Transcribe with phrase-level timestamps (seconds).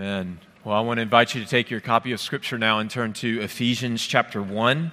[0.00, 0.40] Amen.
[0.64, 3.12] Well, I want to invite you to take your copy of Scripture now and turn
[3.12, 4.90] to Ephesians chapter 1.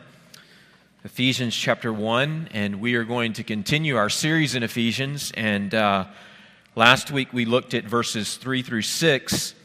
[1.06, 5.32] Ephesians chapter 1, and we are going to continue our series in Ephesians.
[5.38, 6.08] And uh,
[6.75, 9.55] last week we looked at verses 3 through 6,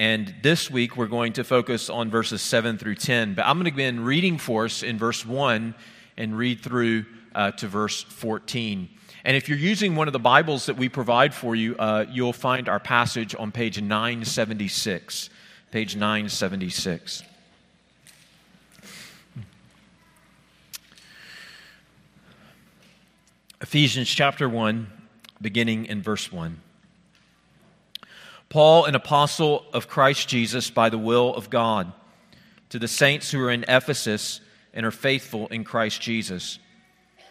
[0.00, 3.34] and this week we're going to focus on verses 7 through 10.
[3.34, 5.72] But I'm going to begin reading for us in verse 1
[6.16, 8.88] and read through uh, to verse 14.
[9.24, 12.32] And if you're using one of the Bibles that we provide for you, uh, you'll
[12.32, 15.28] find our passage on page 976.
[15.70, 17.22] Page 976.
[23.60, 24.90] Ephesians chapter 1,
[25.42, 26.58] beginning in verse 1.
[28.48, 31.92] Paul, an apostle of Christ Jesus by the will of God,
[32.70, 34.40] to the saints who are in Ephesus
[34.72, 36.58] and are faithful in Christ Jesus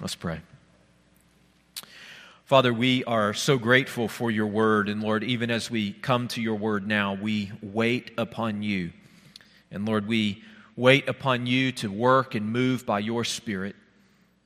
[0.00, 0.40] Let's pray.
[2.46, 4.88] Father, we are so grateful for your word.
[4.88, 8.92] And Lord, even as we come to your word now, we wait upon you.
[9.70, 10.42] And Lord, we
[10.74, 13.76] wait upon you to work and move by your spirit.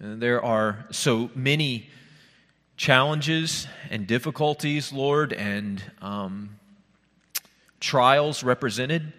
[0.00, 1.88] And there are so many
[2.76, 6.59] challenges and difficulties, Lord, and um,
[7.78, 9.12] trials represented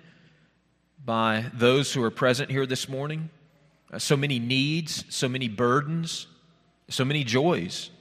[1.05, 3.29] by those who are present here this morning.
[3.95, 6.27] Uh, so many needs, so many burdens,
[6.89, 7.91] so many joys.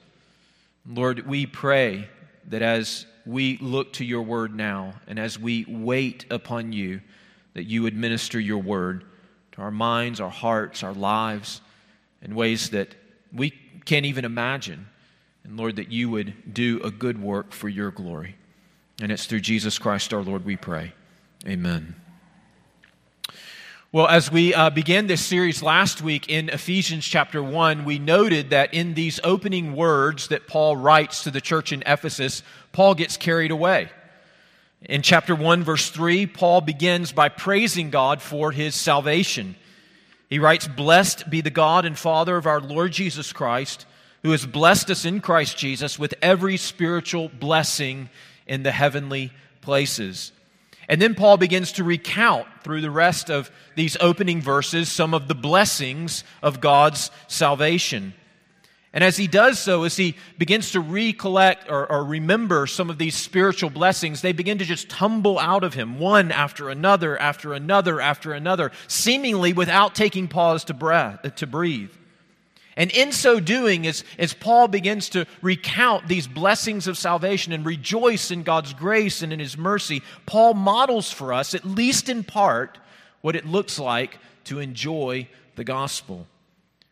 [0.85, 2.09] Lord, we pray
[2.49, 6.99] that as we look to your word now and as we wait upon you,
[7.53, 9.05] that you administer your word
[9.53, 11.61] to our minds, our hearts, our lives
[12.21, 12.93] in ways that
[13.31, 13.51] we
[13.85, 14.87] can't even imagine.
[15.45, 18.35] And Lord, that you would do a good work for your glory.
[19.01, 20.93] And it's through Jesus Christ our Lord we pray.
[21.47, 21.95] Amen.
[23.95, 28.49] Well, as we uh, began this series last week in Ephesians chapter 1, we noted
[28.49, 33.15] that in these opening words that Paul writes to the church in Ephesus, Paul gets
[33.15, 33.89] carried away.
[34.81, 39.55] In chapter 1, verse 3, Paul begins by praising God for his salvation.
[40.29, 43.85] He writes, Blessed be the God and Father of our Lord Jesus Christ,
[44.23, 48.09] who has blessed us in Christ Jesus with every spiritual blessing
[48.45, 49.31] in the heavenly
[49.61, 50.33] places.
[50.87, 55.27] And then Paul begins to recount through the rest of these opening verses some of
[55.27, 58.13] the blessings of God's salvation.
[58.93, 62.97] And as he does so, as he begins to recollect or, or, remember some of
[62.97, 67.51] these spiritual blessings, they begin to just tumble out of him, one after another, after
[67.51, 71.91] another, after another, seemingly without taking pause to, breath, to breathe.
[72.77, 77.65] And in so doing, as, as Paul begins to recount these blessings of salvation and
[77.65, 82.23] rejoice in God's grace and in his mercy, Paul models for us, at least in
[82.23, 82.77] part,
[83.21, 86.27] what it looks like to enjoy the gospel.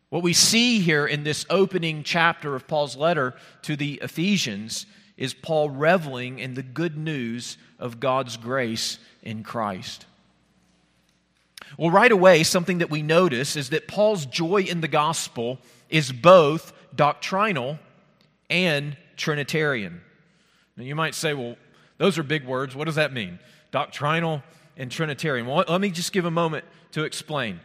[0.09, 3.33] What we see here in this opening chapter of Paul's letter
[3.63, 4.85] to the Ephesians
[5.17, 10.05] is Paul reveling in the good news of God's grace in Christ.
[11.77, 15.59] Well, right away, something that we notice is that Paul's joy in the gospel
[15.93, 17.77] is both doctrinal
[18.49, 20.01] and Trinitarian.
[20.75, 21.55] Now, you might say, well,
[21.99, 22.75] those are big words.
[22.75, 23.39] What does that mean?
[23.71, 24.41] Doctrinal
[24.75, 25.45] and Trinitarian.
[25.45, 27.59] Well, let me just give a moment to explain.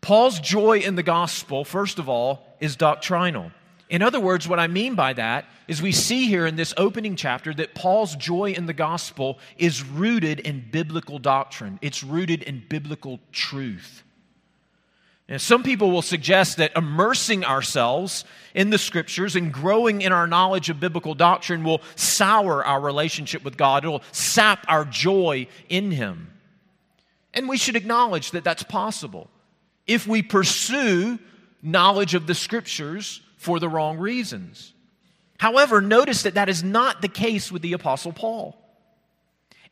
[0.00, 3.50] Paul's joy in the gospel, first of all, is doctrinal.
[3.88, 7.16] In other words, what I mean by that is we see here in this opening
[7.16, 12.64] chapter that Paul's joy in the gospel is rooted in biblical doctrine, it's rooted in
[12.68, 14.04] biblical truth.
[15.28, 18.24] And some people will suggest that immersing ourselves
[18.54, 23.44] in the scriptures and growing in our knowledge of biblical doctrine will sour our relationship
[23.44, 23.84] with God.
[23.84, 26.32] It will sap our joy in Him.
[27.34, 29.28] And we should acknowledge that that's possible
[29.86, 31.18] if we pursue
[31.60, 34.72] knowledge of the scriptures for the wrong reasons.
[35.38, 38.56] However, notice that that is not the case with the Apostle Paul.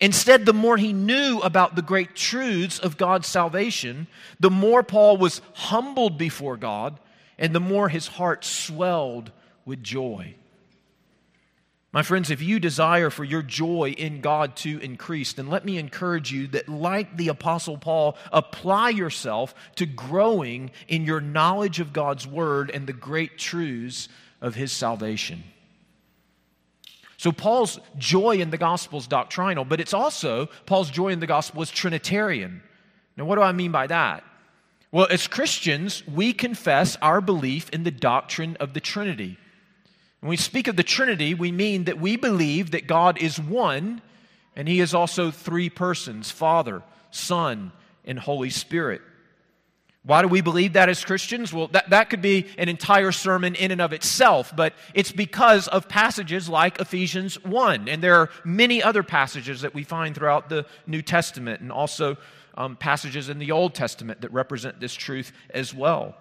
[0.01, 4.07] Instead, the more he knew about the great truths of God's salvation,
[4.41, 6.99] the more Paul was humbled before God,
[7.39, 9.31] and the more his heart swelled
[9.65, 10.35] with joy.
[11.95, 15.79] My friends, if you desire for your joy in God to increase, then let me
[15.79, 21.93] encourage you that, like the Apostle Paul, apply yourself to growing in your knowledge of
[21.93, 24.09] God's Word and the great truths
[24.41, 25.45] of His salvation.
[27.25, 31.27] So, Paul's joy in the gospel is doctrinal, but it's also, Paul's joy in the
[31.27, 32.63] gospel is Trinitarian.
[33.17, 34.25] Now, what do I mean by that?
[34.93, 39.39] Well, as Christians, we confess our belief in the doctrine of the Trinity.
[40.21, 44.03] When we speak of the Trinity, we mean that we believe that God is one
[44.55, 47.73] and He is also three persons Father, Son,
[48.05, 49.01] and Holy Spirit.
[50.07, 51.51] Why do we believe that as Christians?
[51.51, 55.67] Well, that, that could be an entire sermon in and of itself, but it's because
[55.69, 57.89] of passages like Ephesians 1.
[57.89, 62.19] And there are many other passages that we find throughout the New Testament and also
[62.55, 66.15] um, passages in the Old Testament that represent this truth as well.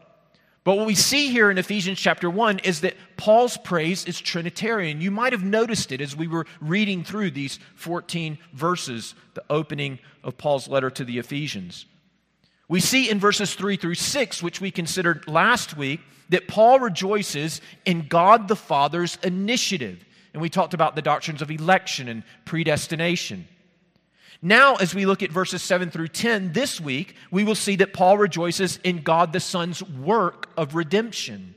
[0.63, 5.01] But what we see here in Ephesians chapter 1 is that Paul's praise is Trinitarian.
[5.01, 10.00] You might have noticed it as we were reading through these 14 verses, the opening
[10.24, 11.86] of Paul's letter to the Ephesians.
[12.74, 16.00] We see in verses 3 through 6, which we considered last week,
[16.30, 20.04] that Paul rejoices in God the Father's initiative.
[20.34, 23.48] And we talked about the doctrines of election and predestination.
[24.42, 27.94] Now, as we look at verses 7 through 10 this week, we will see that
[27.94, 31.54] Paul rejoices in God the Son's work of redemption.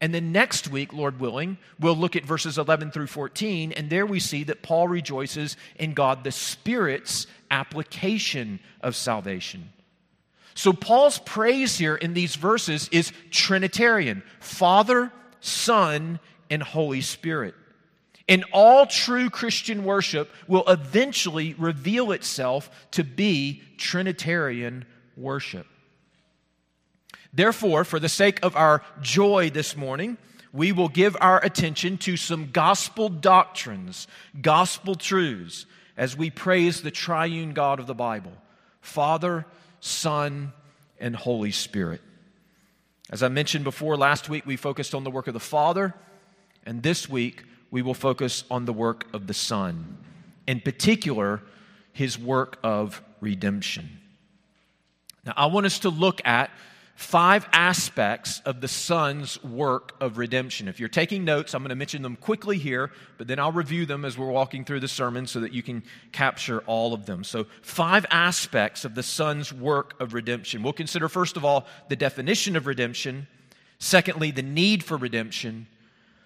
[0.00, 4.06] And then next week, Lord willing, we'll look at verses 11 through 14, and there
[4.06, 9.72] we see that Paul rejoices in God the Spirit's application of salvation.
[10.54, 16.20] So, Paul's praise here in these verses is Trinitarian Father, Son,
[16.50, 17.54] and Holy Spirit.
[18.28, 24.84] And all true Christian worship will eventually reveal itself to be Trinitarian
[25.16, 25.66] worship.
[27.32, 30.18] Therefore, for the sake of our joy this morning,
[30.52, 34.06] we will give our attention to some gospel doctrines,
[34.40, 35.66] gospel truths,
[35.96, 38.32] as we praise the triune God of the Bible
[38.80, 39.46] Father,
[39.82, 40.52] Son,
[41.00, 42.00] and Holy Spirit.
[43.10, 45.92] As I mentioned before, last week we focused on the work of the Father,
[46.64, 47.42] and this week
[47.72, 49.98] we will focus on the work of the Son,
[50.46, 51.42] in particular,
[51.92, 53.98] his work of redemption.
[55.26, 56.50] Now, I want us to look at
[57.02, 60.68] five aspects of the Son's work of redemption.
[60.68, 63.86] If you're taking notes, I'm going to mention them quickly here, but then I'll review
[63.86, 65.82] them as we're walking through the sermon so that you can
[66.12, 67.24] capture all of them.
[67.24, 70.62] So, five aspects of the Son's work of redemption.
[70.62, 73.26] We'll consider, first of all, the definition of redemption,
[73.78, 75.66] secondly, the need for redemption,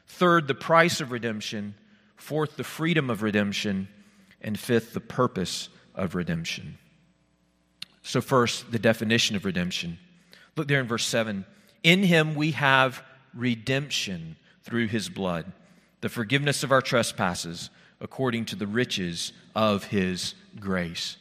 [0.07, 1.75] Third, the price of redemption.
[2.17, 3.89] Fourth, the freedom of redemption.
[4.41, 6.79] And fifth, the purpose of redemption.
[8.03, 9.99] So, first, the definition of redemption.
[10.57, 11.45] Look there in verse 7.
[11.83, 13.03] In him we have
[13.35, 15.53] redemption through his blood,
[16.01, 17.69] the forgiveness of our trespasses,
[18.01, 21.19] according to the riches of his grace.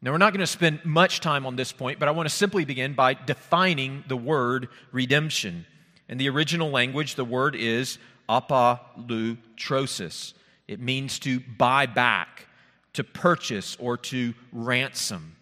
[0.00, 2.34] Now, we're not going to spend much time on this point, but I want to
[2.34, 5.66] simply begin by defining the word redemption.
[6.08, 10.34] In the original language, the word is apolutrosis.
[10.68, 12.46] It means to buy back,
[12.92, 15.34] to purchase, or to ransom.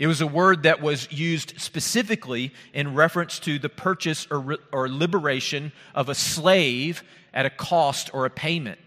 [0.00, 4.88] It was a word that was used specifically in reference to the purchase or, or
[4.88, 7.02] liberation of a slave
[7.34, 8.80] at a cost or a payment.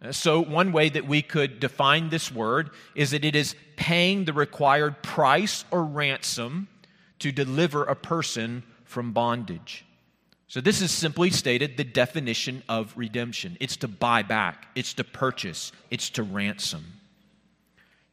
[0.00, 4.26] Uh, so, one way that we could define this word is that it is paying
[4.26, 6.68] the required price or ransom
[7.18, 9.84] to deliver a person from bondage.
[10.46, 15.02] So, this is simply stated the definition of redemption it's to buy back, it's to
[15.02, 16.84] purchase, it's to ransom.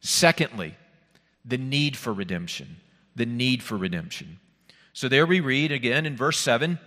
[0.00, 0.74] Secondly,
[1.46, 2.76] the need for redemption.
[3.14, 4.38] The need for redemption.
[4.92, 6.78] So, there we read again in verse 7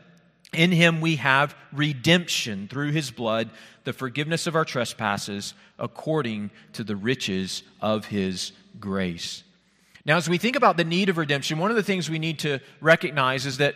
[0.54, 3.50] In him we have redemption through his blood,
[3.84, 9.44] the forgiveness of our trespasses, according to the riches of his grace.
[10.06, 12.40] Now, as we think about the need of redemption, one of the things we need
[12.40, 13.76] to recognize is that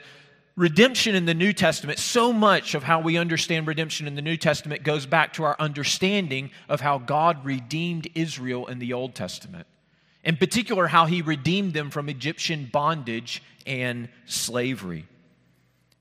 [0.55, 4.37] redemption in the New Testament, so much of how we understand redemption in the New
[4.37, 9.67] Testament goes back to our understanding of how God redeemed Israel in the Old Testament.
[10.23, 15.05] In particular, how he redeemed them from Egyptian bondage and slavery.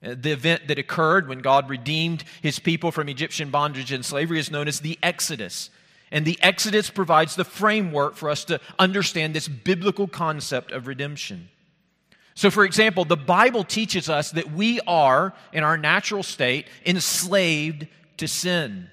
[0.01, 4.51] The event that occurred when God redeemed his people from Egyptian bondage and slavery is
[4.51, 5.71] known as the Exodus.
[6.11, 11.49] And the Exodus provides the framework for us to understand this biblical concept of redemption.
[12.35, 17.87] So, for example, the Bible teaches us that we are, in our natural state, enslaved
[18.17, 18.89] to sin.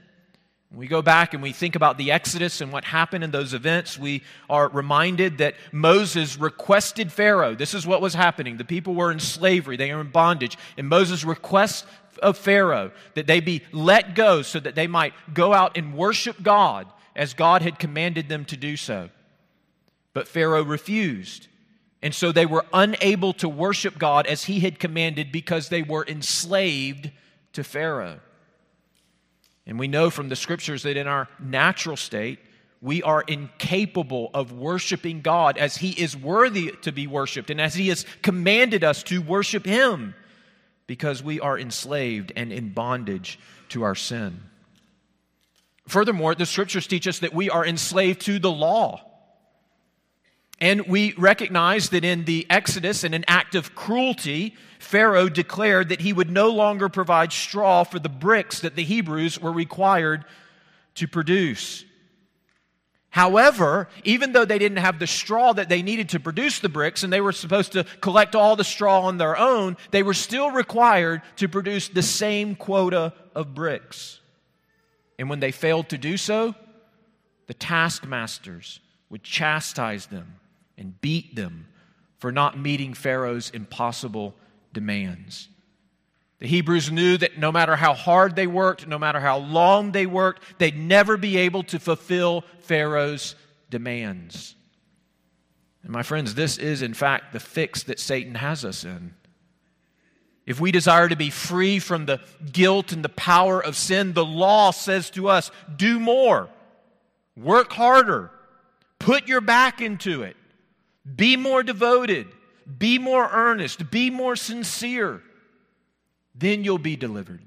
[0.69, 3.55] When we go back and we think about the Exodus and what happened in those
[3.55, 7.55] events, we are reminded that Moses requested Pharaoh.
[7.55, 8.57] This is what was happening.
[8.57, 10.57] The people were in slavery, they were in bondage.
[10.77, 11.87] And Moses requests
[12.21, 16.41] of Pharaoh that they be let go so that they might go out and worship
[16.43, 19.09] God as God had commanded them to do so.
[20.13, 21.47] But Pharaoh refused.
[22.03, 26.05] And so they were unable to worship God as he had commanded because they were
[26.07, 27.09] enslaved
[27.53, 28.19] to Pharaoh.
[29.69, 32.39] And we know from the scriptures that in our natural state,
[32.81, 37.75] we are incapable of worshiping God as He is worthy to be worshiped and as
[37.75, 40.15] He has commanded us to worship Him
[40.87, 43.37] because we are enslaved and in bondage
[43.69, 44.41] to our sin.
[45.87, 49.05] Furthermore, the scriptures teach us that we are enslaved to the law.
[50.61, 56.01] And we recognize that in the Exodus, in an act of cruelty, Pharaoh declared that
[56.01, 60.25] he would no longer provide straw for the bricks that the Hebrews were required
[60.95, 61.85] to produce.
[63.11, 67.03] However, even though they didn't have the straw that they needed to produce the bricks
[67.03, 70.51] and they were supposed to collect all the straw on their own, they were still
[70.51, 74.19] required to produce the same quota of bricks.
[75.17, 76.53] And when they failed to do so,
[77.47, 80.35] the taskmasters would chastise them
[80.79, 81.67] and beat them
[82.17, 84.33] for not meeting Pharaoh's impossible
[84.73, 85.49] demands.
[86.39, 90.05] The Hebrews knew that no matter how hard they worked, no matter how long they
[90.05, 93.35] worked, they'd never be able to fulfill Pharaoh's
[93.69, 94.55] demands.
[95.83, 99.13] And my friends, this is in fact the fix that Satan has us in.
[100.45, 102.21] If we desire to be free from the
[102.51, 106.49] guilt and the power of sin, the law says to us do more,
[107.37, 108.31] work harder,
[108.97, 110.35] put your back into it.
[111.15, 112.27] Be more devoted.
[112.77, 113.89] Be more earnest.
[113.89, 115.21] Be more sincere.
[116.35, 117.41] Then you'll be delivered.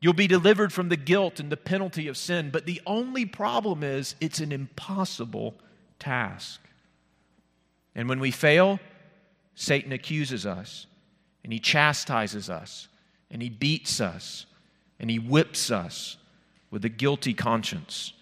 [0.00, 2.50] You'll be delivered from the guilt and the penalty of sin.
[2.50, 5.54] But the only problem is it's an impossible
[5.98, 6.60] task.
[7.94, 8.78] And when we fail,
[9.56, 10.86] Satan accuses us,
[11.42, 12.86] and he chastises us,
[13.28, 14.46] and he beats us,
[15.00, 16.16] and he whips us
[16.70, 18.12] with a guilty conscience,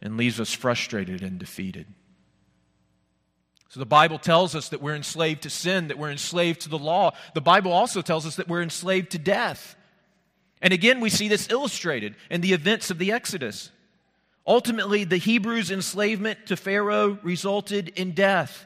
[0.00, 1.86] and leaves us frustrated and defeated.
[3.76, 6.78] So the Bible tells us that we're enslaved to sin, that we're enslaved to the
[6.78, 7.10] law.
[7.34, 9.76] The Bible also tells us that we're enslaved to death.
[10.62, 13.70] And again, we see this illustrated in the events of the Exodus.
[14.46, 18.64] Ultimately, the Hebrews' enslavement to Pharaoh resulted in death.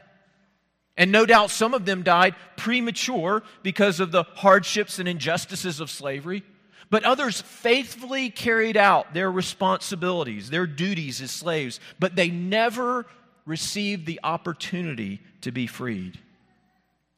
[0.95, 5.89] And no doubt some of them died premature because of the hardships and injustices of
[5.89, 6.41] slavery.
[6.89, 13.07] But others faithfully carried out their responsibilities, their duties as slaves, but they never
[13.45, 16.19] received the opportunity to be freed.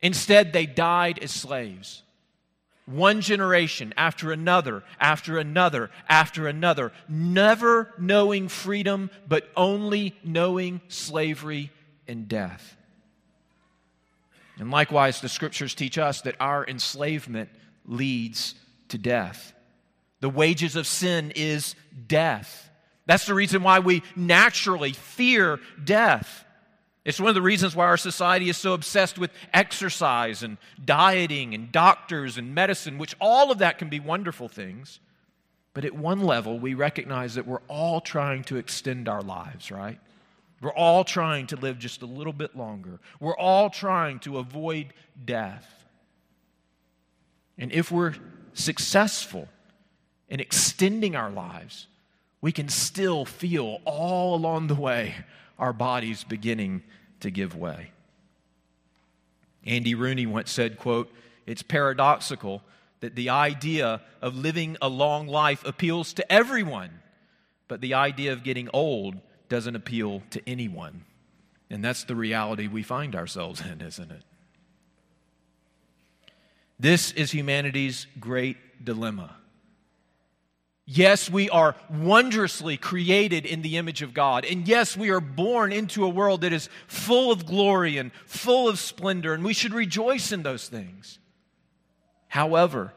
[0.01, 2.03] Instead, they died as slaves.
[2.85, 11.71] One generation after another, after another, after another, never knowing freedom, but only knowing slavery
[12.07, 12.75] and death.
[14.59, 17.49] And likewise, the scriptures teach us that our enslavement
[17.85, 18.55] leads
[18.89, 19.53] to death.
[20.19, 21.75] The wages of sin is
[22.07, 22.69] death.
[23.05, 26.45] That's the reason why we naturally fear death.
[27.05, 31.53] It's one of the reasons why our society is so obsessed with exercise and dieting
[31.53, 34.99] and doctors and medicine, which all of that can be wonderful things.
[35.73, 39.99] But at one level, we recognize that we're all trying to extend our lives, right?
[40.61, 42.99] We're all trying to live just a little bit longer.
[43.19, 44.93] We're all trying to avoid
[45.25, 45.85] death.
[47.57, 48.15] And if we're
[48.53, 49.49] successful
[50.29, 51.87] in extending our lives,
[52.43, 55.15] we can still feel all along the way
[55.57, 56.83] our bodies beginning
[57.21, 57.89] to give way.
[59.65, 61.09] Andy Rooney once said, quote,
[61.45, 62.61] "It's paradoxical
[62.99, 67.01] that the idea of living a long life appeals to everyone,
[67.69, 71.05] but the idea of getting old doesn't appeal to anyone."
[71.69, 74.23] And that's the reality we find ourselves in, isn't it?
[76.77, 79.37] This is humanity's great dilemma.
[80.85, 84.43] Yes, we are wondrously created in the image of God.
[84.43, 88.67] And yes, we are born into a world that is full of glory and full
[88.67, 91.19] of splendor, and we should rejoice in those things.
[92.27, 92.91] However,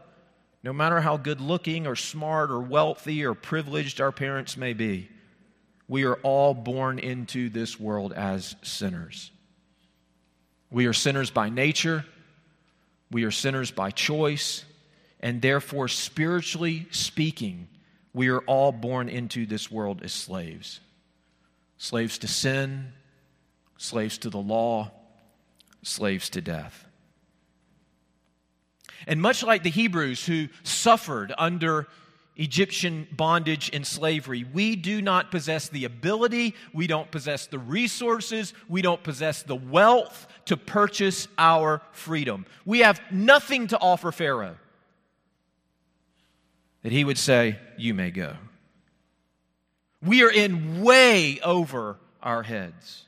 [0.64, 5.08] no matter how good looking or smart or wealthy or privileged our parents may be,
[5.86, 9.30] we are all born into this world as sinners.
[10.70, 12.04] We are sinners by nature,
[13.12, 14.64] we are sinners by choice,
[15.20, 17.68] and therefore, spiritually speaking,
[18.16, 20.80] we are all born into this world as slaves
[21.76, 22.90] slaves to sin,
[23.76, 24.90] slaves to the law,
[25.82, 26.86] slaves to death.
[29.06, 31.86] And much like the Hebrews who suffered under
[32.36, 38.54] Egyptian bondage and slavery, we do not possess the ability, we don't possess the resources,
[38.66, 42.46] we don't possess the wealth to purchase our freedom.
[42.64, 44.56] We have nothing to offer Pharaoh
[46.86, 48.36] that he would say, You may go.
[50.00, 53.02] We are in way over our heads.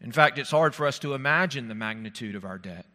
[0.00, 2.86] In fact, it's hard for us to imagine the magnitude of our debt.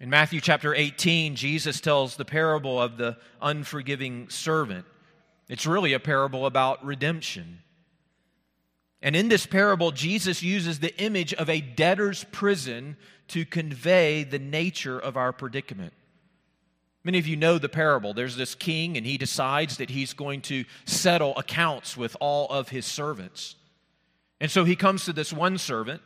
[0.00, 4.84] In Matthew chapter 18, Jesus tells the parable of the unforgiving servant.
[5.48, 7.60] It's really a parable about redemption.
[9.02, 12.96] And in this parable, Jesus uses the image of a debtor's prison
[13.28, 15.92] to convey the nature of our predicament.
[17.04, 18.12] Many of you know the parable.
[18.12, 22.68] There's this king, and he decides that he's going to settle accounts with all of
[22.68, 23.56] his servants.
[24.40, 26.02] And so he comes to this one servant,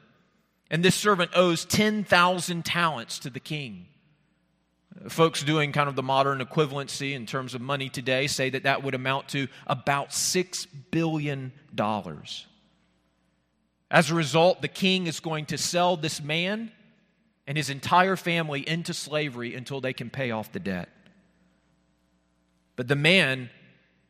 [0.71, 3.87] and this servant owes 10,000 talents to the king.
[5.09, 8.83] Folks doing kind of the modern equivalency in terms of money today say that that
[8.83, 11.53] would amount to about $6 billion.
[13.91, 16.71] As a result, the king is going to sell this man
[17.47, 20.89] and his entire family into slavery until they can pay off the debt.
[22.77, 23.51] But the man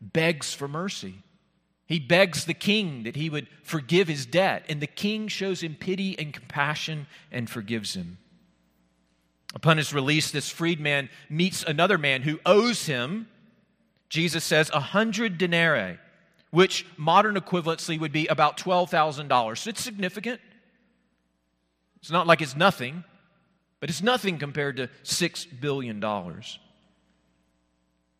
[0.00, 1.14] begs for mercy.
[1.86, 5.76] He begs the king that he would forgive his debt, and the king shows him
[5.78, 8.18] pity and compassion and forgives him.
[9.54, 13.28] Upon his release, this freedman meets another man who owes him,
[14.08, 15.98] Jesus says, a hundred denarii,
[16.50, 19.58] which modern equivalency would be about $12,000.
[19.58, 20.40] So it's significant.
[22.00, 23.04] It's not like it's nothing,
[23.82, 26.00] but it's nothing compared to $6 billion.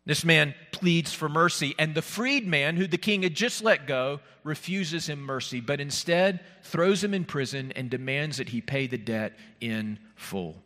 [0.05, 4.19] This man pleads for mercy, and the freedman, who the king had just let go,
[4.43, 8.97] refuses him mercy, but instead throws him in prison and demands that he pay the
[8.97, 10.61] debt in full.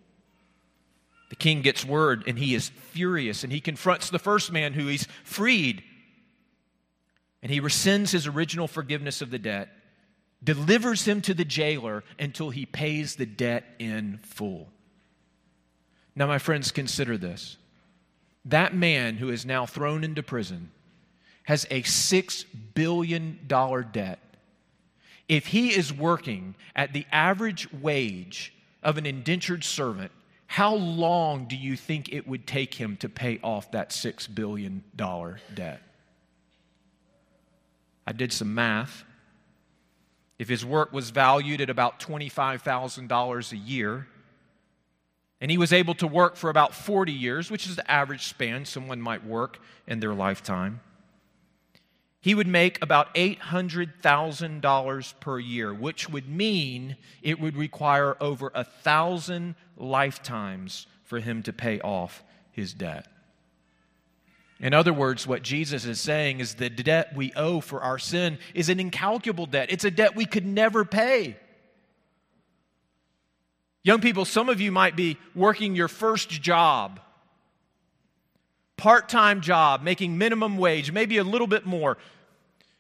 [1.29, 4.87] The king gets word and he is furious, and he confronts the first man who
[4.87, 5.83] he's freed.
[7.43, 9.69] And he rescinds his original forgiveness of the debt,
[10.43, 14.69] delivers him to the jailer until he pays the debt in full.
[16.17, 17.57] Now, my friends, consider this
[18.43, 20.71] that man who is now thrown into prison
[21.43, 23.39] has a $6 billion
[23.91, 24.19] debt.
[25.29, 30.11] If he is working at the average wage of an indentured servant,
[30.47, 34.83] how long do you think it would take him to pay off that $6 billion
[35.53, 35.81] debt?
[38.07, 39.03] I did some math.
[40.39, 44.07] If his work was valued at about $25,000 a year,
[45.39, 48.65] and he was able to work for about 40 years, which is the average span
[48.65, 50.81] someone might work in their lifetime.
[52.19, 58.63] He would make about $800,000 per year, which would mean it would require over a
[58.63, 63.07] thousand lifetimes for him to pay off his debt.
[64.59, 68.39] In other words, what Jesus is saying is the debt we owe for our sin
[68.55, 69.71] is an incalculable debt.
[69.71, 71.37] It's a debt we could never pay.
[73.87, 76.99] Young people, some of you might be working your first job,
[78.75, 81.97] part time job, making minimum wage, maybe a little bit more.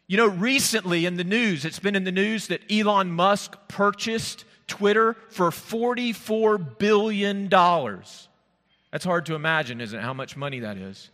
[0.07, 4.43] You know, recently in the news, it's been in the news that Elon Musk purchased
[4.67, 7.47] Twitter for $44 billion.
[7.47, 10.01] That's hard to imagine, isn't it?
[10.03, 11.09] How much money that is.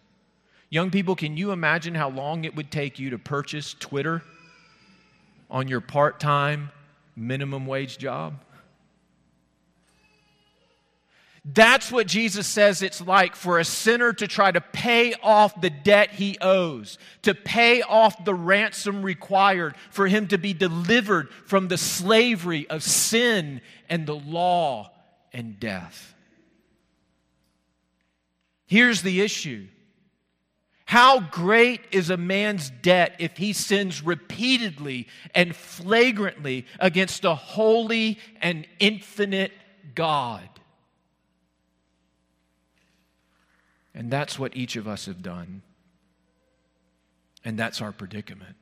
[0.72, 4.24] Young people, can you imagine how long it would take you to purchase Twitter
[5.52, 6.72] on your part time
[7.16, 8.40] minimum wage job?
[11.46, 15.70] That's what Jesus says it's like for a sinner to try to pay off the
[15.70, 21.68] debt he owes, to pay off the ransom required for him to be delivered from
[21.68, 24.92] the slavery of sin and the law
[25.34, 26.16] and death.
[28.66, 29.68] Here's the issue
[30.86, 38.18] How great is a man's debt if he sins repeatedly and flagrantly against a holy
[38.42, 39.52] and infinite
[39.94, 40.48] God?
[43.96, 45.62] And that's what each of us have done.
[47.46, 48.56] And that's our predicament.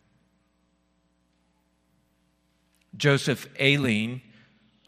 [2.98, 4.22] Joseph Alleine,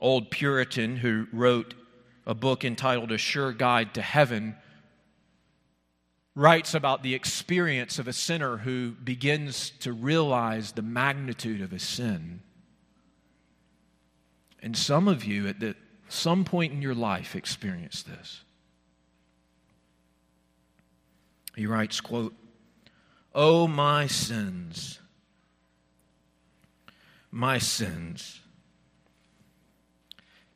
[0.02, 1.74] old Puritan who wrote
[2.26, 4.56] a book entitled A Sure Guide to Heaven,
[6.36, 11.84] writes about the experience of a sinner who begins to realize the magnitude of his
[11.84, 12.42] sin.
[14.62, 15.76] And some of you at the,
[16.10, 18.44] some point in your life experience this.
[21.56, 22.34] He writes, quote,
[23.34, 25.00] Oh, my sins,
[27.32, 28.40] my sins.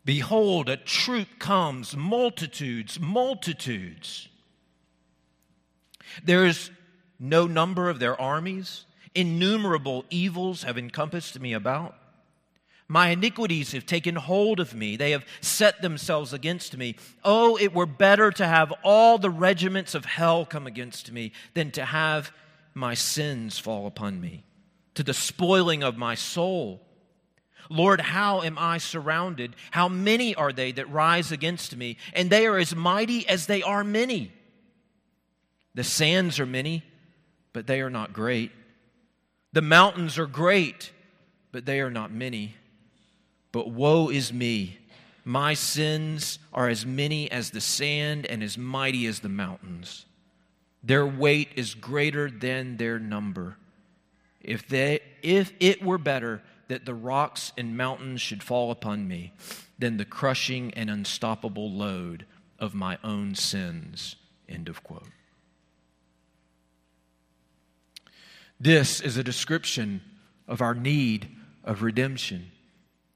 [0.06, 4.30] Behold, a troop comes, multitudes, multitudes.
[6.24, 6.72] There is
[7.20, 8.86] no number of their armies.
[9.14, 11.96] Innumerable evils have encompassed me about.
[12.90, 14.96] My iniquities have taken hold of me.
[14.96, 16.96] They have set themselves against me.
[17.24, 21.72] Oh, it were better to have all the regiments of hell come against me than
[21.72, 22.32] to have
[22.74, 24.46] my sins fall upon me,
[24.94, 26.82] to the spoiling of my soul.
[27.70, 29.56] Lord, how am I surrounded?
[29.72, 31.98] How many are they that rise against me?
[32.14, 34.32] And they are as mighty as they are many.
[35.74, 36.84] The sands are many,
[37.52, 38.52] but they are not great.
[39.52, 40.92] The mountains are great,
[41.52, 42.56] but they are not many.
[43.52, 44.78] But woe is me!
[45.24, 50.06] My sins are as many as the sand and as mighty as the mountains.
[50.84, 53.58] Their weight is greater than their number.
[54.40, 59.34] If, they, if it were better that the rocks and mountains should fall upon me
[59.78, 62.26] than the crushing and unstoppable load
[62.60, 64.16] of my own sins.
[64.48, 65.10] End of quote.
[68.60, 70.02] This is a description
[70.48, 71.30] of our need
[71.64, 72.52] of redemption.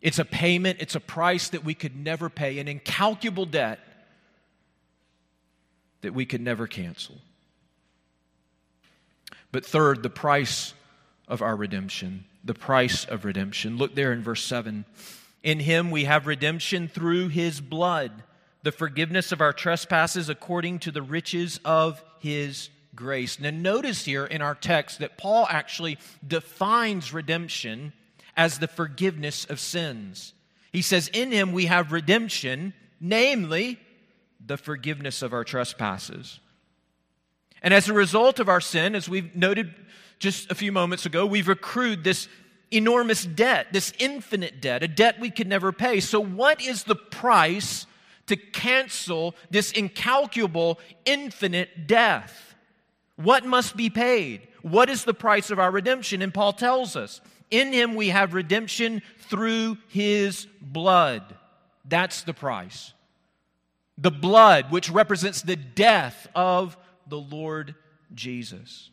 [0.01, 3.79] It's a payment, it's a price that we could never pay, an incalculable debt
[6.01, 7.15] that we could never cancel.
[9.51, 10.73] But third, the price
[11.27, 12.25] of our redemption.
[12.43, 13.77] The price of redemption.
[13.77, 14.85] Look there in verse 7.
[15.43, 18.23] In him we have redemption through his blood,
[18.63, 23.39] the forgiveness of our trespasses according to the riches of his grace.
[23.39, 27.93] Now, notice here in our text that Paul actually defines redemption
[28.35, 30.33] as the forgiveness of sins.
[30.71, 33.79] He says, In him we have redemption, namely
[34.45, 36.39] the forgiveness of our trespasses.
[37.61, 39.73] And as a result of our sin, as we've noted
[40.19, 42.27] just a few moments ago, we've accrued this
[42.71, 45.99] enormous debt, this infinite debt, a debt we could never pay.
[45.99, 47.85] So, what is the price
[48.27, 52.50] to cancel this incalculable, infinite death?
[53.23, 54.47] What must be paid?
[54.61, 56.21] What is the price of our redemption?
[56.21, 61.23] And Paul tells us in him we have redemption through his blood.
[61.85, 62.93] That's the price.
[63.97, 67.75] The blood, which represents the death of the Lord
[68.13, 68.89] Jesus.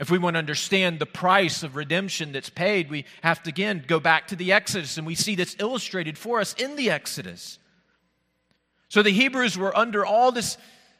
[0.00, 3.84] If we want to understand the price of redemption that's paid, we have to again
[3.86, 7.58] go back to the Exodus, and we see this illustrated for us in the Exodus.
[8.88, 10.56] So the Hebrews were under all this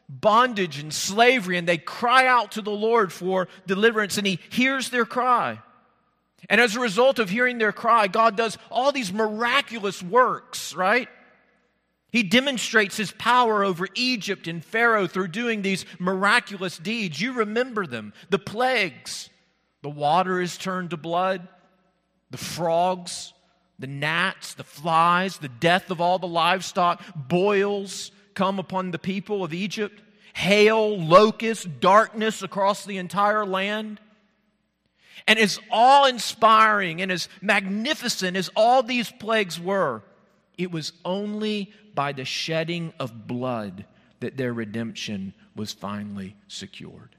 [0.08, 4.90] bondage and slavery, and they cry out to the Lord for deliverance, and He hears
[4.90, 5.58] their cry.
[6.50, 11.08] And as a result of hearing their cry, God does all these miraculous works, right?
[12.10, 17.20] He demonstrates his power over Egypt and Pharaoh through doing these miraculous deeds.
[17.20, 19.30] You remember them the plagues.
[19.80, 21.48] The water is turned to blood,
[22.30, 23.32] the frogs,
[23.78, 29.44] the gnats, the flies, the death of all the livestock, boils come upon the people
[29.44, 30.02] of Egypt,
[30.34, 34.00] hail, locusts, darkness across the entire land.
[35.26, 40.02] And as awe inspiring and as magnificent as all these plagues were,
[40.58, 43.84] it was only by the shedding of blood
[44.20, 47.16] that their redemption was finally secured.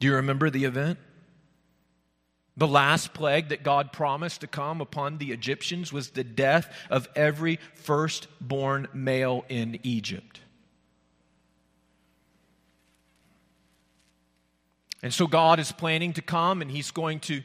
[0.00, 0.98] Do you remember the event?
[2.56, 7.08] The last plague that God promised to come upon the Egyptians was the death of
[7.16, 10.40] every firstborn male in Egypt.
[15.02, 17.42] And so God is planning to come and He's going to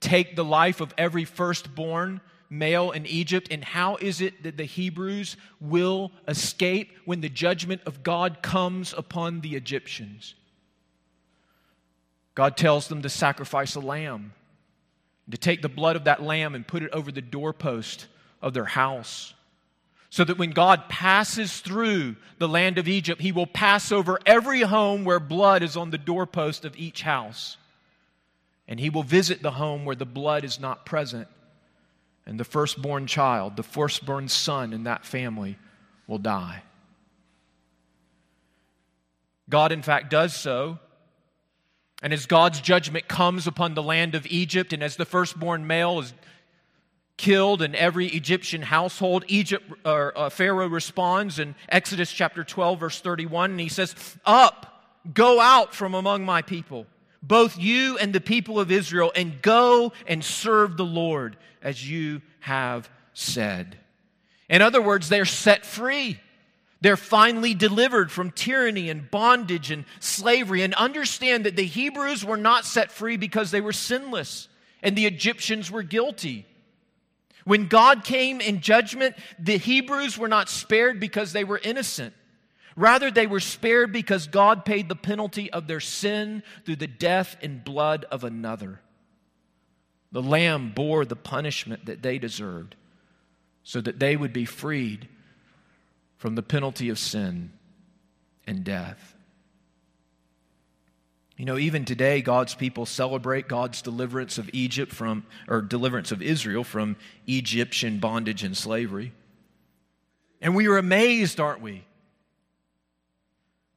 [0.00, 3.48] take the life of every firstborn male in Egypt.
[3.50, 8.92] And how is it that the Hebrews will escape when the judgment of God comes
[8.92, 10.34] upon the Egyptians?
[12.34, 14.32] God tells them to sacrifice a lamb,
[15.30, 18.06] to take the blood of that lamb and put it over the doorpost
[18.40, 19.34] of their house
[20.12, 24.60] so that when God passes through the land of Egypt, he will pass over every
[24.60, 27.56] home where blood is on the doorpost of each house.
[28.68, 31.28] And he will visit the home where the blood is not present.
[32.26, 35.56] And the firstborn child, the firstborn son in that family,
[36.06, 36.62] will die.
[39.48, 40.78] God, in fact, does so.
[42.02, 46.00] And as God's judgment comes upon the land of Egypt, and as the firstborn male
[46.00, 46.12] is
[47.16, 49.24] killed in every Egyptian household.
[49.28, 54.84] Egypt, or, uh, Pharaoh responds in Exodus chapter 12, verse 31, and he says, Up,
[55.14, 56.86] go out from among my people,
[57.22, 62.22] both you and the people of Israel, and go and serve the Lord as you
[62.40, 63.78] have said.
[64.48, 66.18] In other words, they're set free.
[66.82, 70.62] They're finally delivered from tyranny and bondage and slavery.
[70.62, 74.48] And understand that the Hebrews were not set free because they were sinless
[74.82, 76.44] and the Egyptians were guilty.
[77.44, 82.14] When God came in judgment, the Hebrews were not spared because they were innocent.
[82.74, 87.36] Rather, they were spared because God paid the penalty of their sin through the death
[87.42, 88.80] and blood of another.
[90.10, 92.74] The Lamb bore the punishment that they deserved
[93.62, 95.08] so that they would be freed
[96.22, 97.50] from the penalty of sin
[98.46, 99.16] and death.
[101.36, 106.22] You know, even today, God's people celebrate God's deliverance of Egypt from, or deliverance of
[106.22, 106.94] Israel from
[107.26, 109.12] Egyptian bondage and slavery.
[110.40, 111.84] And we are amazed, aren't we?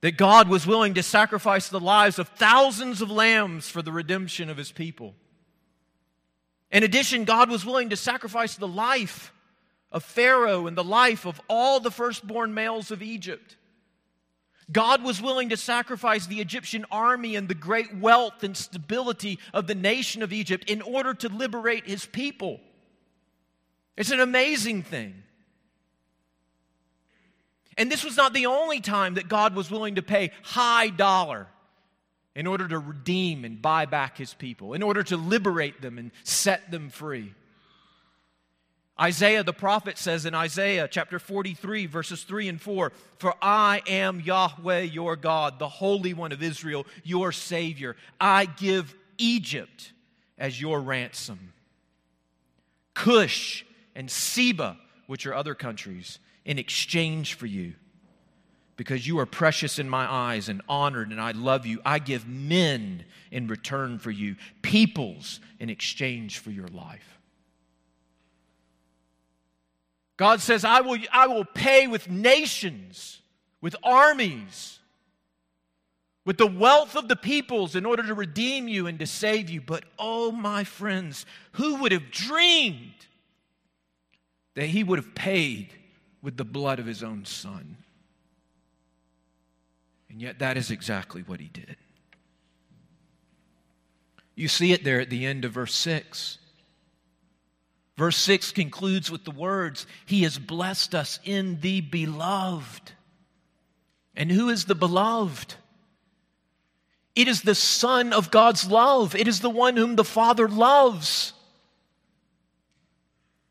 [0.01, 4.51] That God was willing to sacrifice the lives of thousands of lambs for the redemption
[4.51, 5.15] of his people.
[6.71, 9.31] In addition, God was willing to sacrifice the life
[9.95, 13.55] of Pharaoh and the life of all the firstborn males of Egypt.
[14.69, 19.67] God was willing to sacrifice the Egyptian army and the great wealth and stability of
[19.67, 22.60] the nation of Egypt in order to liberate his people.
[23.95, 25.23] It's an amazing thing.
[27.77, 31.47] And this was not the only time that God was willing to pay high dollar
[32.36, 36.12] in order to redeem and buy back his people, in order to liberate them and
[36.23, 37.34] set them free.
[38.99, 44.21] Isaiah the prophet says in Isaiah chapter 43, verses 3 and 4 For I am
[44.21, 47.97] Yahweh your God, the Holy One of Israel, your Savior.
[48.21, 49.91] I give Egypt
[50.38, 51.53] as your ransom,
[52.93, 54.77] Cush and Seba,
[55.08, 57.73] which are other countries, in exchange for you.
[58.77, 61.81] Because you are precious in my eyes and honored, and I love you.
[61.86, 67.14] I give men in return for you, peoples in exchange for your life.
[70.17, 73.21] God says, I will, I will pay with nations,
[73.62, 74.80] with armies,
[76.25, 79.62] with the wealth of the peoples in order to redeem you and to save you.
[79.62, 82.93] But oh, my friends, who would have dreamed
[84.56, 85.69] that he would have paid
[86.21, 87.78] with the blood of his own son?
[90.10, 91.75] And yet, that is exactly what he did.
[94.34, 96.38] You see it there at the end of verse 6.
[97.97, 102.91] Verse 6 concludes with the words, He has blessed us in the beloved.
[104.15, 105.55] And who is the beloved?
[107.15, 111.34] It is the Son of God's love, it is the one whom the Father loves.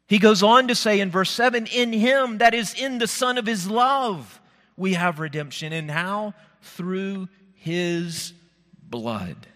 [0.07, 3.39] He goes on to say in verse 7 In Him, that is, in the Son
[3.39, 4.41] of His love,
[4.77, 5.73] we have redemption.
[5.73, 6.35] And how?
[6.61, 8.35] Through His
[8.83, 9.47] blood.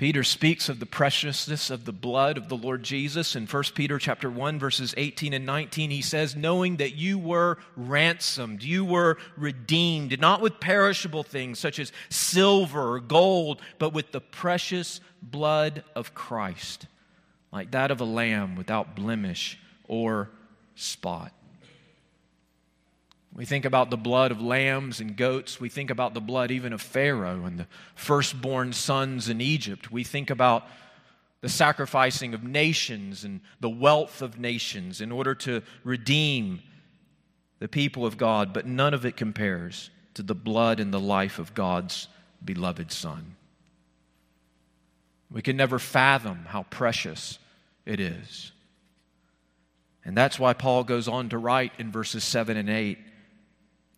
[0.00, 3.36] Peter speaks of the preciousness of the blood of the Lord Jesus.
[3.36, 7.58] In 1 Peter chapter 1 verses 18 and 19 he says knowing that you were
[7.76, 14.10] ransomed you were redeemed not with perishable things such as silver or gold but with
[14.10, 16.86] the precious blood of Christ
[17.52, 20.30] like that of a lamb without blemish or
[20.76, 21.30] spot
[23.32, 25.60] we think about the blood of lambs and goats.
[25.60, 29.92] We think about the blood even of Pharaoh and the firstborn sons in Egypt.
[29.92, 30.66] We think about
[31.40, 36.60] the sacrificing of nations and the wealth of nations in order to redeem
[37.60, 41.38] the people of God, but none of it compares to the blood and the life
[41.38, 42.08] of God's
[42.44, 43.36] beloved Son.
[45.30, 47.38] We can never fathom how precious
[47.86, 48.50] it is.
[50.04, 52.98] And that's why Paul goes on to write in verses 7 and 8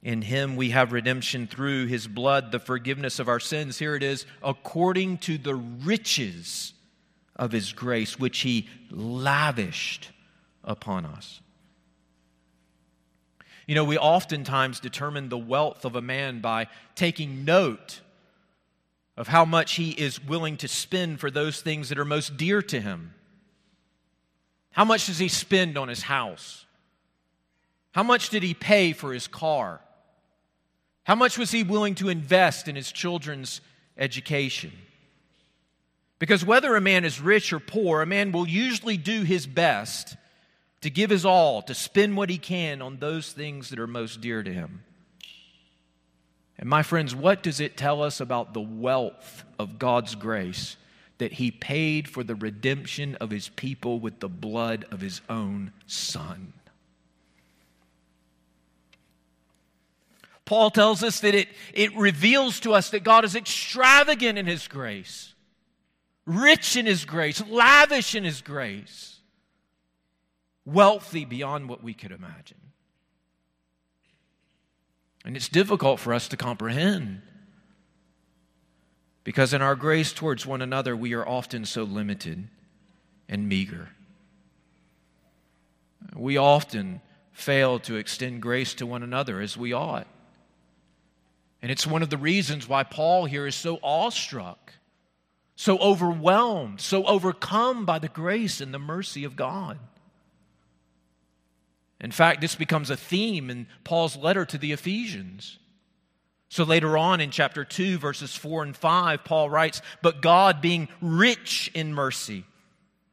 [0.02, 3.78] in him we have redemption through his blood, the forgiveness of our sins.
[3.78, 6.74] Here it is, according to the riches
[7.36, 10.10] of his grace, which he lavished
[10.64, 11.40] upon us.
[13.66, 18.00] You know, we oftentimes determine the wealth of a man by taking note
[19.16, 22.60] of how much he is willing to spend for those things that are most dear
[22.60, 23.14] to him.
[24.72, 26.66] How much does he spend on his house?
[27.92, 29.80] How much did he pay for his car?
[31.04, 33.60] How much was he willing to invest in his children's
[33.96, 34.72] education?
[36.18, 40.16] Because whether a man is rich or poor, a man will usually do his best
[40.82, 44.20] to give his all, to spend what he can on those things that are most
[44.20, 44.84] dear to him.
[46.58, 50.76] And my friends, what does it tell us about the wealth of God's grace
[51.22, 55.72] that he paid for the redemption of his people with the blood of his own
[55.86, 56.52] son.
[60.44, 64.66] Paul tells us that it, it reveals to us that God is extravagant in his
[64.68, 65.34] grace,
[66.26, 69.20] rich in his grace, lavish in his grace,
[70.64, 72.58] wealthy beyond what we could imagine.
[75.24, 77.22] And it's difficult for us to comprehend
[79.24, 82.48] because in our grace towards one another, we are often so limited
[83.28, 83.90] and meager.
[86.16, 87.00] We often
[87.30, 90.08] fail to extend grace to one another as we ought.
[91.62, 94.72] And it's one of the reasons why Paul here is so awestruck,
[95.54, 99.78] so overwhelmed, so overcome by the grace and the mercy of God.
[102.00, 105.58] In fact, this becomes a theme in Paul's letter to the Ephesians.
[106.48, 110.88] So later on in chapter 2, verses 4 and 5, Paul writes, But God, being
[111.00, 112.44] rich in mercy,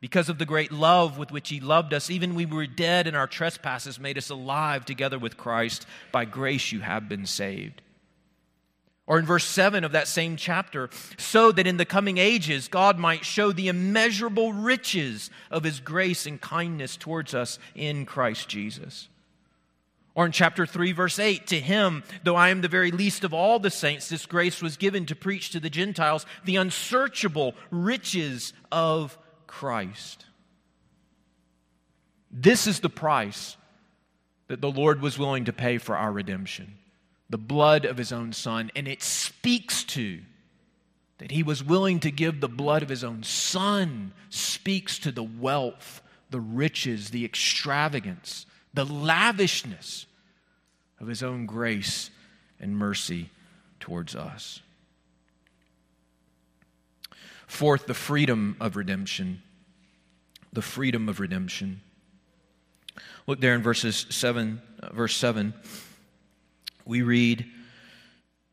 [0.01, 3.13] because of the great love with which he loved us, even we were dead in
[3.13, 5.85] our trespasses, made us alive together with Christ.
[6.11, 7.83] By grace you have been saved.
[9.09, 12.99] Or in verse 7 of that same chapter, so that in the coming ages God
[12.99, 19.09] might show the immeasurable riches of his grace and kindness towards us in Christ Jesus.
[20.13, 23.33] Or in chapter 3, verse 8, to him, though I am the very least of
[23.33, 28.53] all the saints, this grace was given to preach to the Gentiles the unsearchable riches
[28.71, 29.17] of
[29.47, 30.27] Christ.
[32.29, 33.57] This is the price
[34.49, 36.75] that the Lord was willing to pay for our redemption
[37.29, 40.19] the blood of his own son, and it speaks to
[41.19, 45.23] that he was willing to give the blood of his own son, speaks to the
[45.23, 50.05] wealth, the riches, the extravagance, the lavishness
[50.99, 52.09] of his own grace
[52.59, 53.29] and mercy
[53.79, 54.61] towards us.
[57.47, 59.41] Fourth, the freedom of redemption.
[60.53, 61.81] The freedom of redemption.
[63.27, 65.53] Look there in verses 7, uh, verse 7
[66.89, 67.45] we read,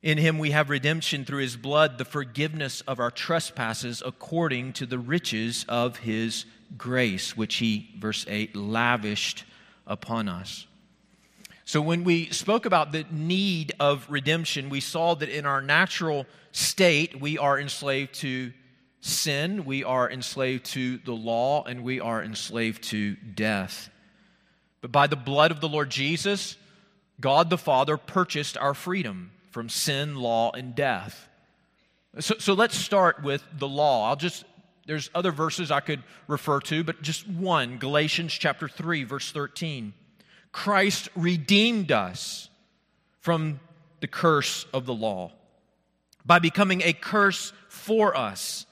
[0.03, 4.87] In him we have redemption through his blood, the forgiveness of our trespasses according to
[4.87, 6.44] the riches of his
[6.77, 9.44] grace, which he, verse 8, lavished
[9.87, 10.66] upon us.
[11.64, 16.27] So, when we spoke about the need of redemption, we saw that in our natural
[16.53, 18.53] state, we are enslaved to
[19.01, 23.88] sin, we are enslaved to the law, and we are enslaved to death.
[24.83, 26.57] But by the blood of the Lord Jesus,
[27.20, 31.29] God the Father purchased our freedom from sin, law, and death.
[32.18, 34.09] So, so let's start with the law.
[34.09, 34.44] I'll just,
[34.87, 39.94] there's other verses I could refer to, but just one Galatians chapter 3, verse 13.
[40.52, 42.48] Christ redeemed us
[43.20, 43.61] from
[44.00, 45.33] the curse of the law
[46.24, 48.66] by becoming a curse for us.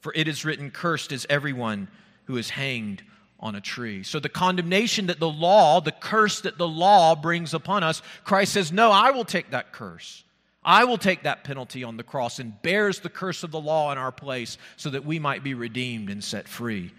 [0.00, 1.88] For it is written, Cursed is everyone
[2.24, 3.02] who is hanged
[3.42, 4.02] on a tree.
[4.04, 8.52] So, the condemnation that the law, the curse that the law brings upon us, Christ
[8.52, 10.24] says, No, I will take that curse.
[10.64, 13.90] I will take that penalty on the cross and bears the curse of the law
[13.90, 16.92] in our place so that we might be redeemed and set free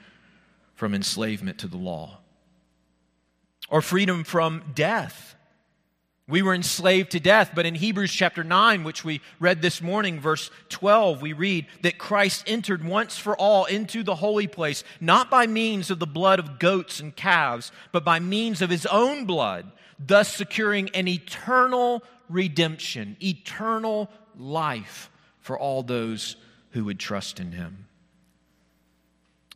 [0.75, 2.19] from enslavement to the law.
[3.69, 5.35] Or freedom from death.
[6.27, 10.21] We were enslaved to death, but in Hebrews chapter 9, which we read this morning,
[10.21, 15.29] verse 12, we read that Christ entered once for all into the holy place, not
[15.29, 19.25] by means of the blood of goats and calves, but by means of his own
[19.25, 26.37] blood, thus securing an eternal redemption, eternal life for all those
[26.71, 27.85] who would trust in him.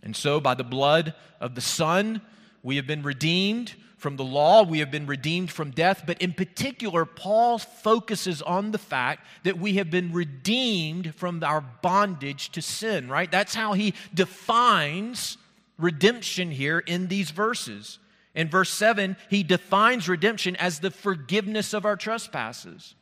[0.03, 2.21] And so, by the blood of the Son,
[2.61, 6.33] we have been redeemed from the law, we have been redeemed from death, but in
[6.33, 12.61] particular, Paul focuses on the fact that we have been redeemed from our bondage to
[12.61, 13.29] sin, right?
[13.29, 15.39] That's how he defines
[15.79, 17.97] redemption here in these verses.
[18.35, 22.93] In verse 7, he defines redemption as the forgiveness of our trespasses.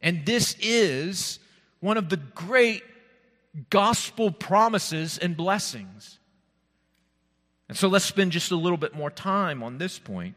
[0.00, 1.38] And this is
[1.78, 2.82] one of the great
[3.70, 6.18] gospel promises and blessings.
[7.72, 10.34] And so let's spend just a little bit more time on this point.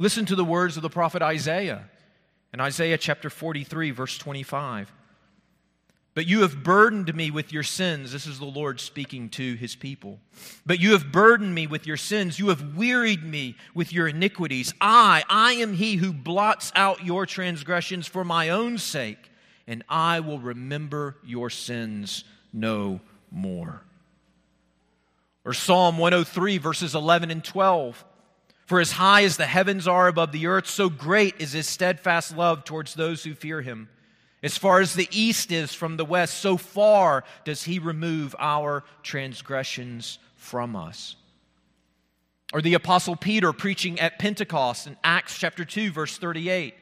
[0.00, 1.84] Listen to the words of the prophet Isaiah
[2.52, 4.92] in Isaiah chapter 43, verse 25.
[6.14, 8.10] But you have burdened me with your sins.
[8.10, 10.18] This is the Lord speaking to his people.
[10.66, 12.40] But you have burdened me with your sins.
[12.40, 14.74] You have wearied me with your iniquities.
[14.80, 19.30] I, I am he who blots out your transgressions for my own sake,
[19.68, 22.98] and I will remember your sins no
[23.30, 23.82] more.
[25.48, 28.04] Or Psalm 103, verses 11 and 12.
[28.66, 32.36] For as high as the heavens are above the earth, so great is his steadfast
[32.36, 33.88] love towards those who fear him.
[34.42, 38.84] As far as the east is from the west, so far does he remove our
[39.02, 41.16] transgressions from us.
[42.52, 46.74] Or the Apostle Peter preaching at Pentecost in Acts chapter 2, verse 38.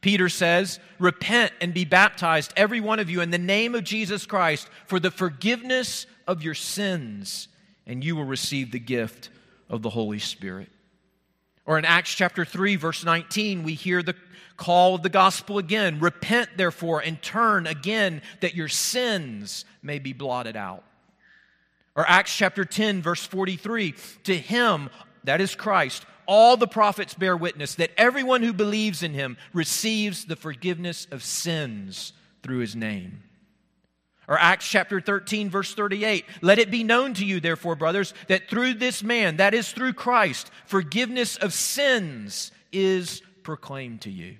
[0.00, 4.26] Peter says, Repent and be baptized, every one of you, in the name of Jesus
[4.26, 7.46] Christ for the forgiveness of your sins,
[7.88, 9.30] and you will receive the gift
[9.68, 10.68] of the Holy Spirit.
[11.64, 14.14] Or in Acts chapter 3, verse 19, we hear the
[14.56, 20.12] call of the gospel again Repent, therefore, and turn again that your sins may be
[20.12, 20.84] blotted out.
[21.96, 24.90] Or Acts chapter 10, verse 43 To him,
[25.24, 30.26] that is Christ, all the prophets bear witness that everyone who believes in him receives
[30.26, 32.12] the forgiveness of sins
[32.42, 33.22] through his name.
[34.28, 36.26] Or Acts chapter 13, verse 38.
[36.42, 39.94] Let it be known to you, therefore, brothers, that through this man, that is through
[39.94, 44.36] Christ, forgiveness of sins is proclaimed to you.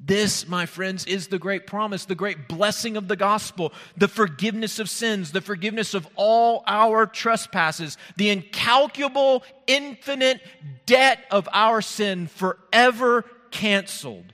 [0.00, 4.78] This, my friends, is the great promise, the great blessing of the gospel, the forgiveness
[4.78, 10.40] of sins, the forgiveness of all our trespasses, the incalculable, infinite
[10.86, 14.32] debt of our sin forever canceled,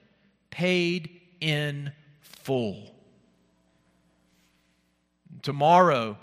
[0.51, 2.94] paid in full.
[5.45, 6.19] Tomorrow,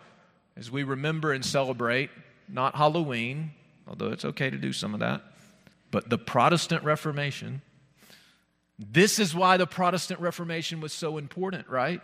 [0.57, 2.09] as we remember and celebrate,
[2.49, 3.51] not Halloween,
[3.88, 5.24] although it's okay to do some of that,
[5.91, 7.61] but the Protestant Reformation
[8.89, 12.01] this is why the Protestant Reformation was so important, right?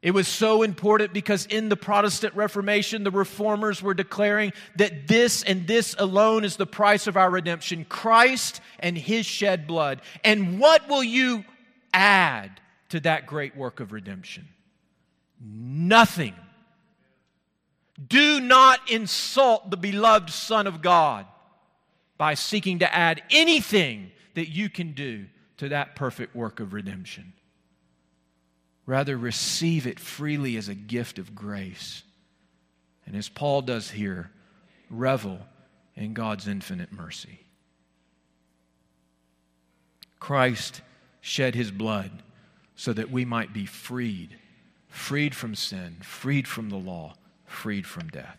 [0.00, 5.42] It was so important because in the Protestant Reformation, the reformers were declaring that this
[5.42, 10.00] and this alone is the price of our redemption Christ and his shed blood.
[10.24, 11.44] And what will you
[11.92, 12.60] add
[12.90, 14.48] to that great work of redemption?
[15.40, 16.34] Nothing.
[18.06, 21.26] Do not insult the beloved Son of God
[22.18, 25.26] by seeking to add anything that you can do
[25.56, 27.32] to that perfect work of redemption.
[28.86, 32.02] Rather, receive it freely as a gift of grace.
[33.06, 34.30] And as Paul does here,
[34.88, 35.38] revel
[35.94, 37.40] in God's infinite mercy.
[40.18, 40.82] Christ
[41.20, 42.10] shed his blood
[42.74, 44.36] so that we might be freed,
[44.90, 47.14] freed from sin, freed from the law,
[47.46, 48.36] freed from death.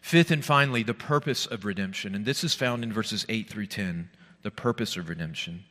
[0.00, 2.14] Fifth and finally, the purpose of redemption.
[2.14, 4.10] And this is found in verses 8 through 10
[4.42, 5.64] the purpose of redemption.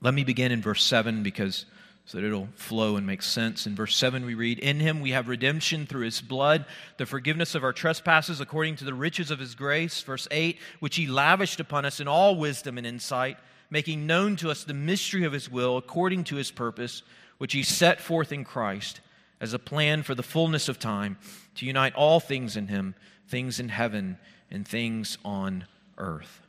[0.00, 1.66] Let me begin in verse 7 because
[2.08, 3.66] so that it'll flow and make sense.
[3.66, 6.64] In verse 7, we read, In him we have redemption through his blood,
[6.96, 10.00] the forgiveness of our trespasses according to the riches of his grace.
[10.00, 13.36] Verse 8, which he lavished upon us in all wisdom and insight,
[13.70, 17.02] making known to us the mystery of his will according to his purpose,
[17.38, 19.00] which he set forth in Christ
[19.40, 21.18] as a plan for the fullness of time
[21.56, 22.94] to unite all things in him,
[23.28, 24.18] things in heaven
[24.50, 25.66] and things on
[25.96, 26.40] earth.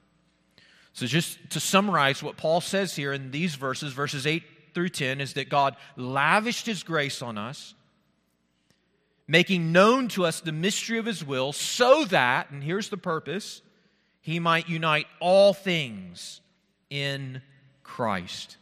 [0.93, 4.43] So, just to summarize what Paul says here in these verses, verses 8
[4.74, 7.74] through 10, is that God lavished his grace on us,
[9.28, 13.61] making known to us the mystery of his will, so that, and here's the purpose,
[14.22, 16.41] he might unite all things
[16.89, 17.41] in
[17.83, 18.57] Christ.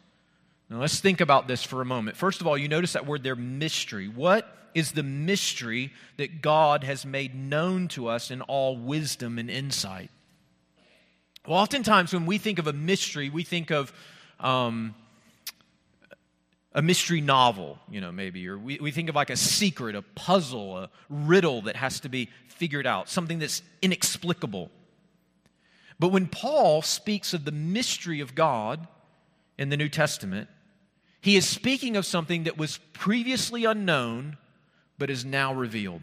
[0.70, 2.18] Now, let's think about this for a moment.
[2.18, 4.08] First of all, you notice that word there, mystery.
[4.08, 9.50] What is the mystery that God has made known to us in all wisdom and
[9.50, 10.12] insight?
[11.48, 13.94] Well, oftentimes when we think of a mystery, we think of
[14.42, 14.94] um,
[16.74, 20.02] a mystery novel, you know, maybe, or we, we think of like a secret, a
[20.02, 24.70] puzzle, a riddle that has to be figured out, something that's inexplicable.
[26.00, 28.88] But when Paul speaks of the mystery of God
[29.58, 30.50] in the New Testament,
[31.22, 34.38] he is speaking of something that was previously unknown
[34.98, 36.02] but is now revealed.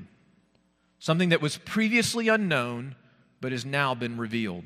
[0.98, 2.94] Something that was previously unknown
[3.40, 4.64] but has now been revealed.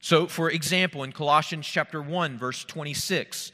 [0.00, 3.52] So, for example, in Colossians chapter 1, verse 26,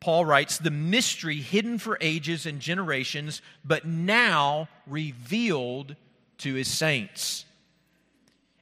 [0.00, 5.96] Paul writes, The mystery hidden for ages and generations, but now revealed
[6.38, 7.44] to his saints.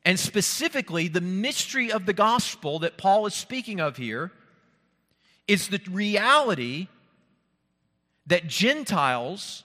[0.04, 4.32] And specifically, the mystery of the gospel that Paul is speaking of here
[5.46, 6.88] is the reality
[8.26, 9.64] that Gentiles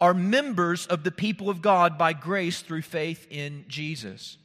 [0.00, 4.36] are members of the people of God by grace through faith in Jesus.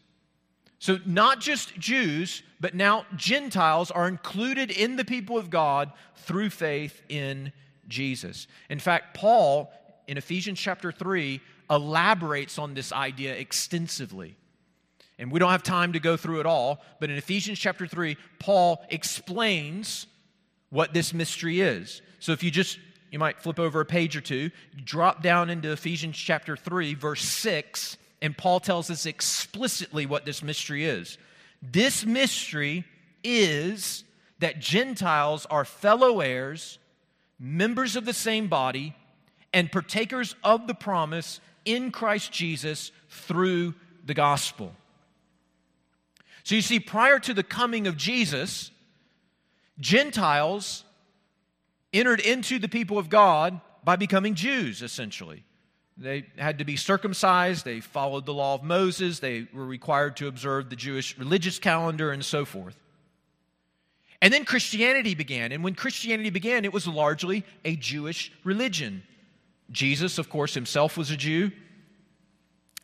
[0.79, 6.51] So, not just Jews, but now Gentiles are included in the people of God through
[6.51, 7.51] faith in
[7.87, 8.47] Jesus.
[8.69, 9.71] In fact, Paul
[10.07, 14.37] in Ephesians chapter 3 elaborates on this idea extensively.
[15.19, 18.17] And we don't have time to go through it all, but in Ephesians chapter 3,
[18.39, 20.07] Paul explains
[20.69, 22.01] what this mystery is.
[22.19, 22.79] So if you just,
[23.11, 24.49] you might flip over a page or two,
[24.83, 30.43] drop down into Ephesians chapter 3, verse 6 and Paul tells us explicitly what this
[30.43, 31.17] mystery is.
[31.61, 32.85] This mystery
[33.23, 34.03] is
[34.39, 36.79] that Gentiles are fellow heirs,
[37.39, 38.95] members of the same body,
[39.53, 43.73] and partakers of the promise in Christ Jesus through
[44.05, 44.73] the gospel.
[46.49, 48.71] So you see, prior to the coming of Jesus,
[49.79, 50.83] Gentiles
[51.93, 55.43] entered into the people of God by becoming Jews, essentially.
[55.95, 60.27] They had to be circumcised, they followed the law of Moses, they were required to
[60.27, 62.79] observe the Jewish religious calendar, and so forth.
[64.19, 65.51] And then Christianity began.
[65.51, 69.03] And when Christianity began, it was largely a Jewish religion.
[69.69, 71.51] Jesus, of course, himself was a Jew.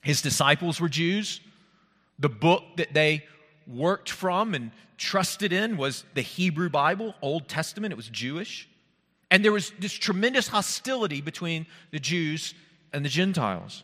[0.03, 1.41] His disciples were Jews.
[2.19, 3.23] The book that they
[3.67, 7.91] worked from and trusted in was the Hebrew Bible, Old Testament.
[7.91, 8.69] It was Jewish.
[9.31, 12.53] And there was this tremendous hostility between the Jews
[12.93, 13.83] and the Gentiles.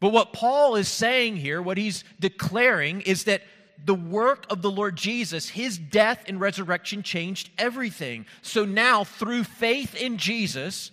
[0.00, 3.42] But what Paul is saying here, what he's declaring, is that
[3.84, 8.26] the work of the Lord Jesus, his death and resurrection changed everything.
[8.42, 10.90] So now, through faith in Jesus,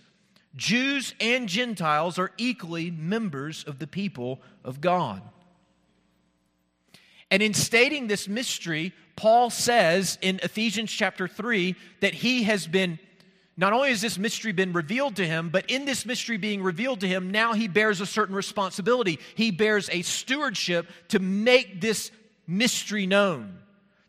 [0.55, 5.21] Jews and Gentiles are equally members of the people of God.
[7.31, 12.99] And in stating this mystery, Paul says in Ephesians chapter 3 that he has been,
[13.57, 17.01] not only has this mystery been revealed to him, but in this mystery being revealed
[17.01, 19.19] to him, now he bears a certain responsibility.
[19.35, 22.11] He bears a stewardship to make this
[22.47, 23.59] mystery known,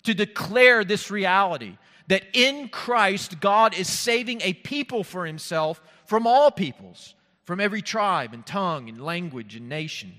[0.05, 6.27] to declare this reality that in Christ, God is saving a people for himself from
[6.27, 7.15] all peoples,
[7.45, 10.15] from every tribe and tongue and language and nation.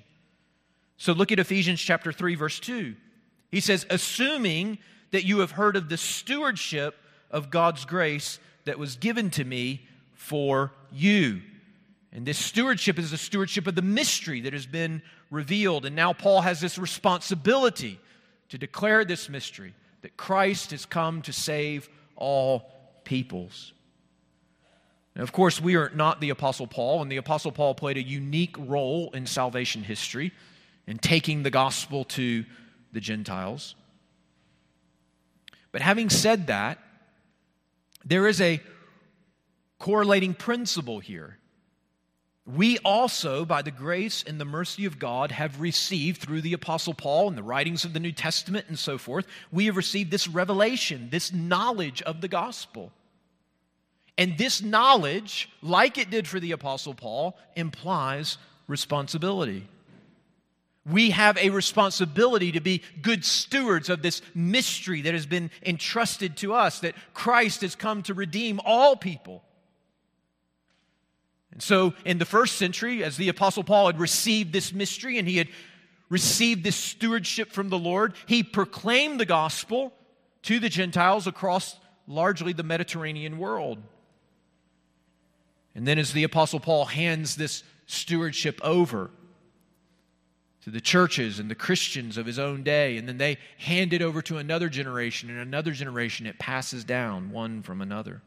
[1.02, 2.96] So look at Ephesians chapter 3 verse 2.
[3.50, 4.78] He says, "Assuming
[5.10, 6.96] that you have heard of the stewardship
[7.32, 11.42] of God's grace that was given to me for you."
[12.12, 15.88] And this stewardship is the stewardship of the mystery that has been revealed.
[15.88, 18.00] And now Paul has this responsibility
[18.50, 19.74] to declare this mystery
[20.04, 22.72] that Christ has come to save all
[23.06, 23.74] peoples.
[25.16, 28.04] Now, of course, we are not the Apostle Paul, and the Apostle Paul played a
[28.04, 30.32] unique role in salvation history
[30.88, 32.46] in taking the gospel to
[32.92, 33.76] the Gentiles.
[35.72, 36.80] But having said that,
[38.04, 38.62] there is a
[39.80, 41.38] correlating principle here
[42.46, 46.94] we also, by the grace and the mercy of God, have received through the Apostle
[46.94, 50.28] Paul and the writings of the New Testament and so forth, we have received this
[50.28, 52.92] revelation, this knowledge of the gospel.
[54.18, 59.68] And this knowledge, like it did for the Apostle Paul, implies responsibility.
[60.86, 66.38] We have a responsibility to be good stewards of this mystery that has been entrusted
[66.38, 69.44] to us that Christ has come to redeem all people.
[71.52, 75.28] And so, in the first century, as the Apostle Paul had received this mystery and
[75.28, 75.50] he had
[76.10, 79.94] received this stewardship from the Lord, he proclaimed the gospel
[80.44, 81.78] to the Gentiles across
[82.08, 83.80] largely the Mediterranean world.
[85.76, 89.12] And then, as the Apostle Paul hands this stewardship over
[90.64, 94.02] to the churches and the Christians of his own day, and then they hand it
[94.02, 98.22] over to another generation, and another generation, it passes down one from another.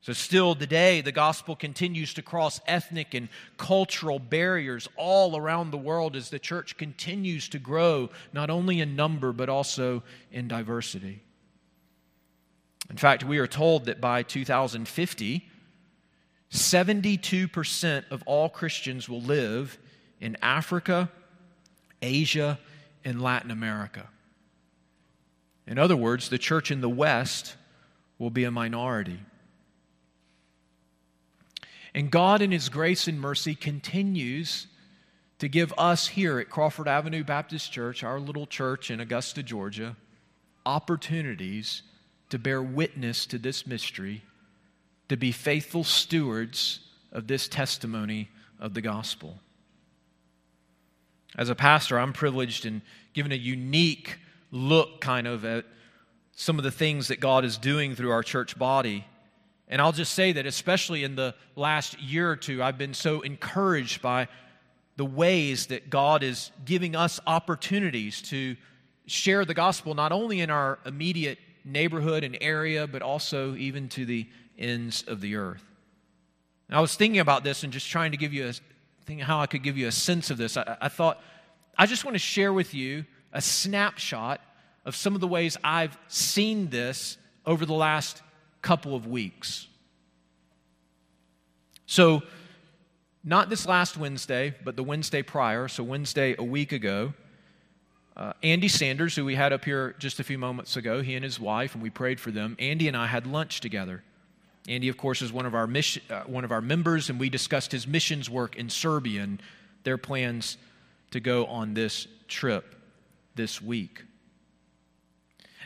[0.00, 5.76] So, still today, the gospel continues to cross ethnic and cultural barriers all around the
[5.76, 10.02] world as the church continues to grow, not only in number, but also
[10.32, 11.20] in diversity.
[12.90, 15.48] In fact, we are told that by 2050,
[16.50, 19.78] 72% of all Christians will live
[20.20, 21.10] in Africa,
[22.02, 22.58] Asia,
[23.04, 24.08] and Latin America.
[25.66, 27.56] In other words, the church in the West
[28.18, 29.20] will be a minority.
[31.94, 34.66] And God, in His grace and mercy, continues
[35.38, 39.96] to give us here at Crawford Avenue Baptist Church, our little church in Augusta, Georgia,
[40.66, 41.82] opportunities
[42.30, 44.22] to bear witness to this mystery,
[45.08, 46.80] to be faithful stewards
[47.12, 48.28] of this testimony
[48.60, 49.38] of the gospel.
[51.36, 54.18] As a pastor, I'm privileged and given a unique
[54.50, 55.64] look kind of at
[56.32, 59.04] some of the things that God is doing through our church body
[59.68, 63.20] and I'll just say that, especially in the last year or two, I've been so
[63.20, 64.28] encouraged by
[64.96, 68.56] the ways that God is giving us opportunities to
[69.06, 74.06] share the gospel, not only in our immediate neighborhood and area, but also even to
[74.06, 74.26] the
[74.58, 75.64] ends of the earth.
[76.68, 78.54] And I was thinking about this and just trying to give you a
[79.08, 80.58] thinking how I could give you a sense of this.
[80.58, 81.18] I, I thought
[81.78, 84.38] I just want to share with you a snapshot
[84.84, 88.20] of some of the ways I've seen this over the last
[88.60, 89.66] couple of weeks.
[91.86, 92.22] So,
[93.24, 97.14] not this last Wednesday, but the Wednesday prior, so Wednesday a week ago,
[98.14, 101.24] uh, Andy Sanders, who we had up here just a few moments ago, he and
[101.24, 102.56] his wife, and we prayed for them.
[102.58, 104.04] Andy and I had lunch together.
[104.68, 107.30] Andy, of course, is one of our mission, uh, one of our members, and we
[107.30, 109.42] discussed his missions work in Serbia and
[109.82, 110.58] their plans
[111.10, 112.74] to go on this trip
[113.34, 114.02] this week.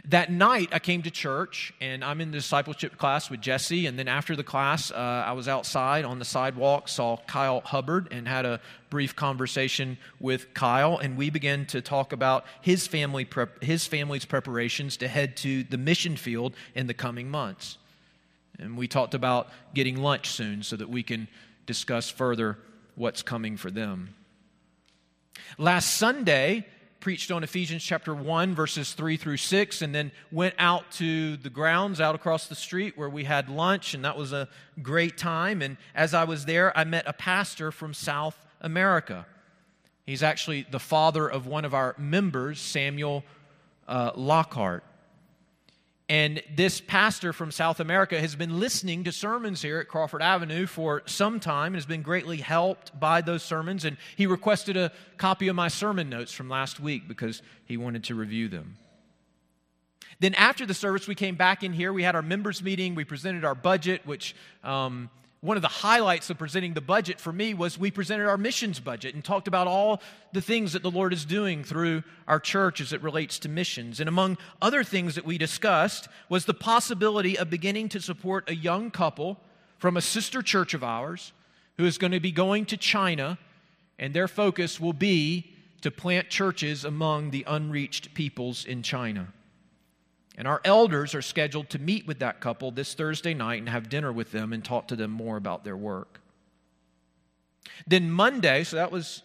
[0.06, 3.86] That night, I came to church, and I'm in the discipleship class with Jesse.
[3.86, 8.08] And then after the class, uh, I was outside on the sidewalk, saw Kyle Hubbard,
[8.10, 10.98] and had a brief conversation with Kyle.
[10.98, 15.62] And we began to talk about his family prep, his family's preparations to head to
[15.64, 17.78] the mission field in the coming months.
[18.58, 21.28] And we talked about getting lunch soon so that we can
[21.66, 22.58] discuss further
[22.94, 24.14] what's coming for them.
[25.58, 26.66] Last Sunday,
[27.02, 31.50] preached on Ephesians chapter 1, verses 3 through 6, and then went out to the
[31.50, 34.48] grounds out across the street where we had lunch, and that was a
[34.80, 35.62] great time.
[35.62, 39.26] And as I was there, I met a pastor from South America.
[40.06, 43.24] He's actually the father of one of our members, Samuel
[43.88, 44.84] uh, Lockhart.
[46.08, 50.66] And this pastor from South America has been listening to sermons here at Crawford Avenue
[50.66, 53.84] for some time and has been greatly helped by those sermons.
[53.84, 58.04] And he requested a copy of my sermon notes from last week because he wanted
[58.04, 58.76] to review them.
[60.20, 61.92] Then, after the service, we came back in here.
[61.92, 62.94] We had our members' meeting.
[62.94, 65.10] We presented our budget, which um,
[65.42, 68.78] one of the highlights of presenting the budget for me was we presented our missions
[68.78, 70.00] budget and talked about all
[70.32, 73.98] the things that the Lord is doing through our church as it relates to missions.
[73.98, 78.54] And among other things that we discussed was the possibility of beginning to support a
[78.54, 79.36] young couple
[79.78, 81.32] from a sister church of ours
[81.76, 83.36] who is going to be going to China,
[83.98, 89.26] and their focus will be to plant churches among the unreached peoples in China.
[90.36, 93.88] And our elders are scheduled to meet with that couple this Thursday night and have
[93.88, 96.20] dinner with them and talk to them more about their work.
[97.86, 99.22] Then Monday, so that was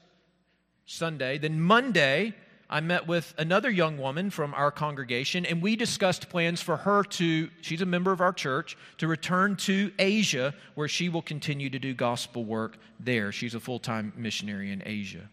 [0.85, 2.33] Sunday, then Monday,
[2.69, 7.03] I met with another young woman from our congregation, and we discussed plans for her
[7.03, 11.69] to, she's a member of our church, to return to Asia, where she will continue
[11.69, 13.31] to do gospel work there.
[13.31, 15.29] She's a full time missionary in Asia.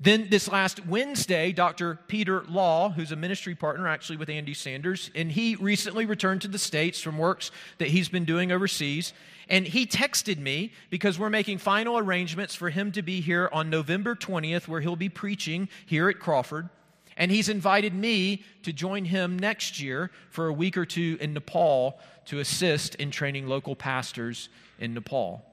[0.00, 1.98] Then, this last Wednesday, Dr.
[2.06, 6.48] Peter Law, who's a ministry partner actually with Andy Sanders, and he recently returned to
[6.48, 9.12] the States from works that he's been doing overseas.
[9.48, 13.70] And he texted me because we're making final arrangements for him to be here on
[13.70, 16.68] November 20th, where he'll be preaching here at Crawford.
[17.16, 21.34] And he's invited me to join him next year for a week or two in
[21.34, 25.44] Nepal to assist in training local pastors in Nepal.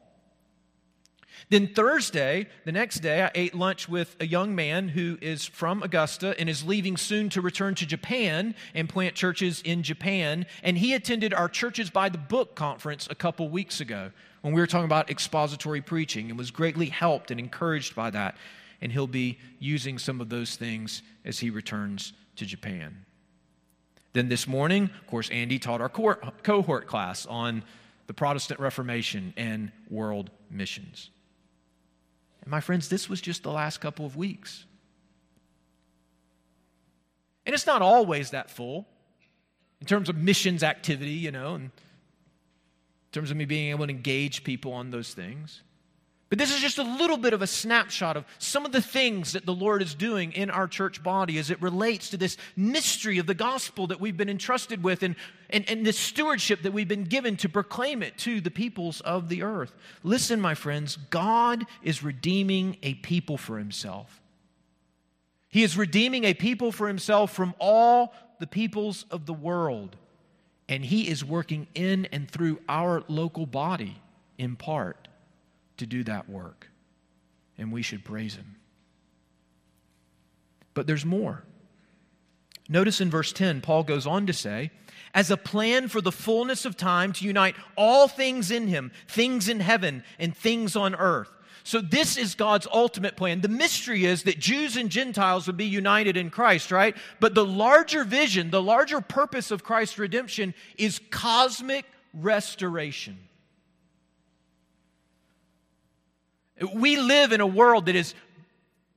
[1.49, 5.83] Then Thursday, the next day, I ate lunch with a young man who is from
[5.83, 10.45] Augusta and is leaving soon to return to Japan and plant churches in Japan.
[10.63, 14.11] And he attended our Churches by the Book conference a couple weeks ago
[14.41, 18.36] when we were talking about expository preaching and was greatly helped and encouraged by that.
[18.81, 23.05] And he'll be using some of those things as he returns to Japan.
[24.13, 27.63] Then this morning, of course, Andy taught our cohort class on
[28.07, 31.09] the Protestant Reformation and world missions.
[32.45, 34.65] And my friends, this was just the last couple of weeks.
[37.45, 38.87] And it's not always that full
[39.81, 41.71] in terms of missions activity, you know, and in
[43.11, 45.61] terms of me being able to engage people on those things.
[46.36, 49.31] But this is just a little bit of a snapshot of some of the things
[49.31, 53.19] that the Lord is doing in our church body as it relates to this mystery
[53.19, 55.15] of the gospel that we've been entrusted with and,
[55.49, 59.29] and, and this stewardship that we've been given to proclaim it to the peoples of
[59.29, 59.73] the earth.
[60.03, 64.21] Listen, my friends, God is redeeming a people for himself.
[65.47, 69.95] He is redeeming a people for himself from all the peoples of the world.
[70.67, 74.01] And he is working in and through our local body
[74.38, 75.07] in part
[75.78, 76.69] to do that work.
[77.57, 78.55] And we should praise him.
[80.73, 81.43] But there's more.
[82.67, 84.71] Notice in verse 10, Paul goes on to say,
[85.13, 89.47] as a plan for the fullness of time to unite all things in him, things
[89.47, 91.30] in heaven and things on earth.
[91.63, 93.41] So, this is God's ultimate plan.
[93.41, 96.95] The mystery is that Jews and Gentiles would be united in Christ, right?
[97.19, 103.17] But the larger vision, the larger purpose of Christ's redemption is cosmic restoration.
[106.73, 108.13] We live in a world that is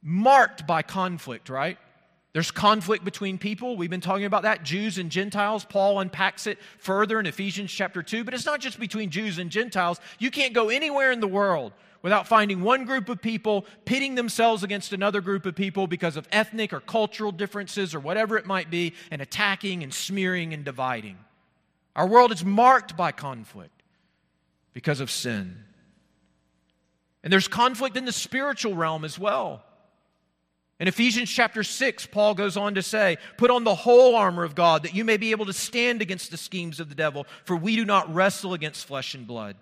[0.02, 1.78] marked by conflict, right?
[2.32, 3.76] There's conflict between people.
[3.76, 5.64] We've been talking about that, Jews and Gentiles.
[5.64, 8.22] Paul unpacks it further in Ephesians chapter 2.
[8.22, 9.98] But it's not just between Jews and Gentiles.
[10.18, 14.62] You can't go anywhere in the world without finding one group of people pitting themselves
[14.62, 18.70] against another group of people because of ethnic or cultural differences or whatever it might
[18.70, 21.18] be, and attacking and smearing and dividing.
[21.96, 23.82] Our world is marked by conflict
[24.74, 25.64] because of sin.
[27.22, 29.64] And there's conflict in the spiritual realm as well.
[30.80, 34.54] In Ephesians chapter 6, Paul goes on to say, Put on the whole armor of
[34.54, 37.56] God that you may be able to stand against the schemes of the devil, for
[37.56, 39.56] we do not wrestle against flesh and blood,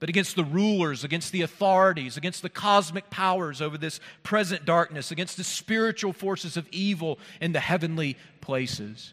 [0.00, 5.10] but against the rulers, against the authorities, against the cosmic powers over this present darkness,
[5.10, 9.12] against the spiritual forces of evil in the heavenly places.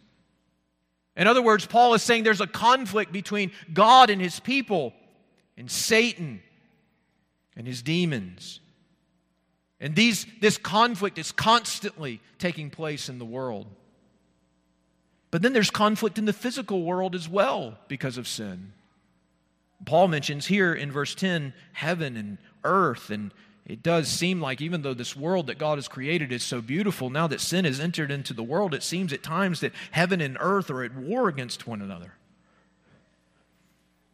[1.17, 4.93] In other words, Paul is saying there's a conflict between God and his people
[5.57, 6.41] and Satan
[7.55, 8.59] and his demons.
[9.79, 13.67] And these, this conflict is constantly taking place in the world.
[15.31, 18.73] But then there's conflict in the physical world as well because of sin.
[19.85, 23.09] Paul mentions here in verse 10 heaven and earth.
[23.09, 23.31] And
[23.65, 27.09] it does seem like, even though this world that God has created is so beautiful,
[27.09, 30.37] now that sin has entered into the world, it seems at times that heaven and
[30.39, 32.13] earth are at war against one another.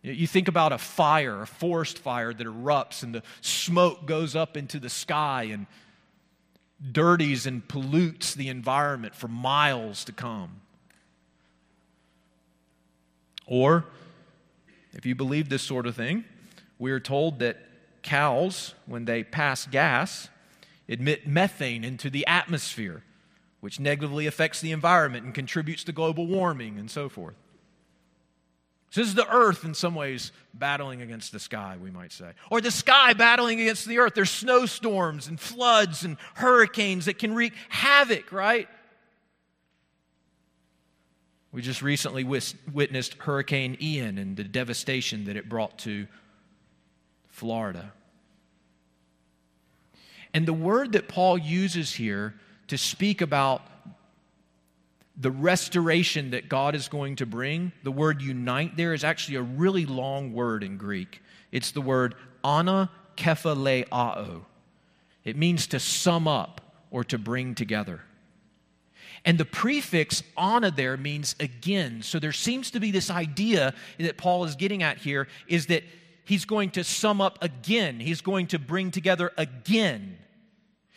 [0.06, 4.56] You think about a fire, a forest fire that erupts and the smoke goes up
[4.56, 5.66] into the sky and
[6.92, 10.62] dirties and pollutes the environment for miles to come.
[13.48, 13.86] Or,
[14.94, 16.24] if you believe this sort of thing,
[16.78, 17.58] we are told that
[18.04, 20.30] cows, when they pass gas,
[20.88, 23.02] emit methane into the atmosphere,
[23.60, 27.36] which negatively affects the environment and contributes to global warming and so forth.
[28.96, 32.32] So this is the earth in some ways battling against the sky, we might say.
[32.50, 34.14] Or the sky battling against the earth.
[34.14, 38.70] There's snowstorms and floods and hurricanes that can wreak havoc, right?
[41.52, 46.08] We just recently witnessed Hurricane Ian and the devastation that it brought to
[47.28, 47.92] Florida.
[50.34, 52.36] And the word that Paul uses here
[52.70, 53.62] to speak about
[55.18, 59.42] the restoration that God is going to bring, the word unite there is actually a
[59.42, 61.22] really long word in Greek.
[61.52, 64.42] It's the word ana kephaleao.
[65.24, 66.62] It means to sum up
[66.92, 68.02] or to bring together.
[69.24, 72.04] And the prefix ana there means again.
[72.04, 75.84] So there seems to be this idea that Paul is getting at here is that
[76.26, 80.18] he's going to sum up again, he's going to bring together again.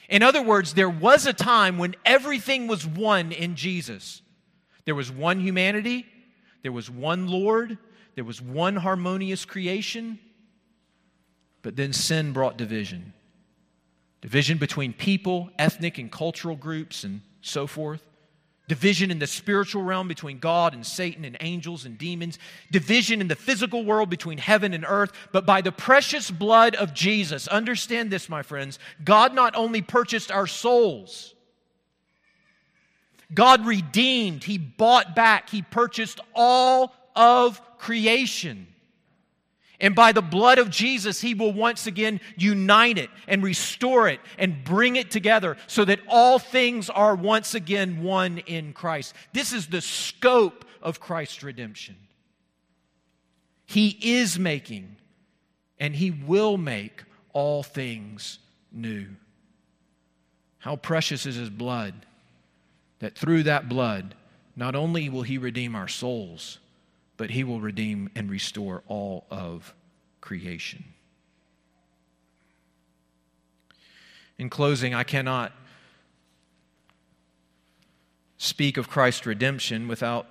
[0.09, 4.23] In other words, there was a time when everything was one in Jesus.
[4.85, 6.07] There was one humanity,
[6.63, 7.77] there was one Lord,
[8.15, 10.19] there was one harmonious creation,
[11.63, 13.13] but then sin brought division.
[14.23, 18.08] Division between people, ethnic and cultural groups, and so forth
[18.69, 22.39] division in the spiritual realm between God and Satan and angels and demons,
[22.71, 26.95] division in the physical world between heaven and earth, but by the precious blood of
[26.95, 27.49] Jesus.
[27.49, 28.79] Understand this, my friends.
[29.03, 31.35] God not only purchased our souls,
[33.35, 38.67] God redeemed, He bought back, He purchased all of creation.
[39.81, 44.21] And by the blood of Jesus, He will once again unite it and restore it
[44.37, 49.15] and bring it together so that all things are once again one in Christ.
[49.33, 51.97] This is the scope of Christ's redemption.
[53.67, 54.97] He is making
[55.79, 58.41] and He will make all things
[58.73, 59.07] new.
[60.59, 61.95] How precious is His blood
[62.99, 64.17] that through that blood,
[64.57, 66.59] not only will He redeem our souls,
[67.19, 69.75] but he will redeem and restore all of
[70.23, 70.85] creation.
[74.39, 75.53] In closing, I cannot
[78.39, 80.27] speak of Christ's redemption without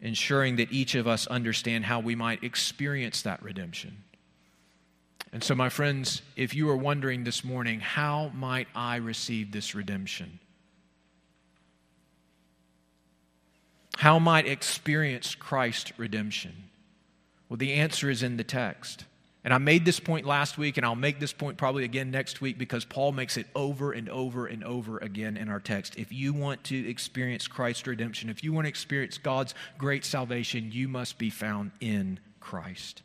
[0.00, 4.02] ensuring that each of us understand how we might experience that redemption.
[5.32, 9.74] And so, my friends, if you are wondering this morning, how might I receive this
[9.74, 10.40] redemption?
[13.96, 16.52] How might experience Christ's redemption?
[17.48, 19.04] Well, the answer is in the text.
[19.42, 22.42] And I made this point last week, and I'll make this point probably again next
[22.42, 25.96] week because Paul makes it over and over and over again in our text.
[25.96, 30.72] If you want to experience Christ's redemption, if you want to experience God's great salvation,
[30.72, 33.02] you must be found in Christ.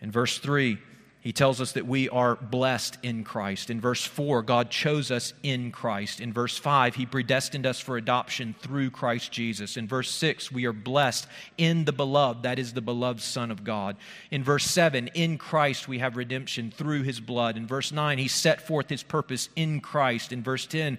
[0.00, 0.78] In verse 3,
[1.24, 3.70] he tells us that we are blessed in Christ.
[3.70, 6.20] In verse 4, God chose us in Christ.
[6.20, 9.78] In verse 5, He predestined us for adoption through Christ Jesus.
[9.78, 13.64] In verse 6, we are blessed in the beloved, that is the beloved Son of
[13.64, 13.96] God.
[14.30, 17.56] In verse 7, in Christ we have redemption through His blood.
[17.56, 20.30] In verse 9, He set forth His purpose in Christ.
[20.30, 20.98] In verse 10,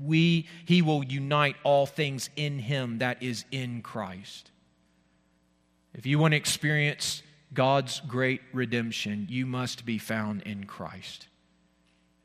[0.00, 4.52] we, He will unite all things in Him, that is in Christ.
[5.94, 11.28] If you want to experience God's great redemption, you must be found in Christ.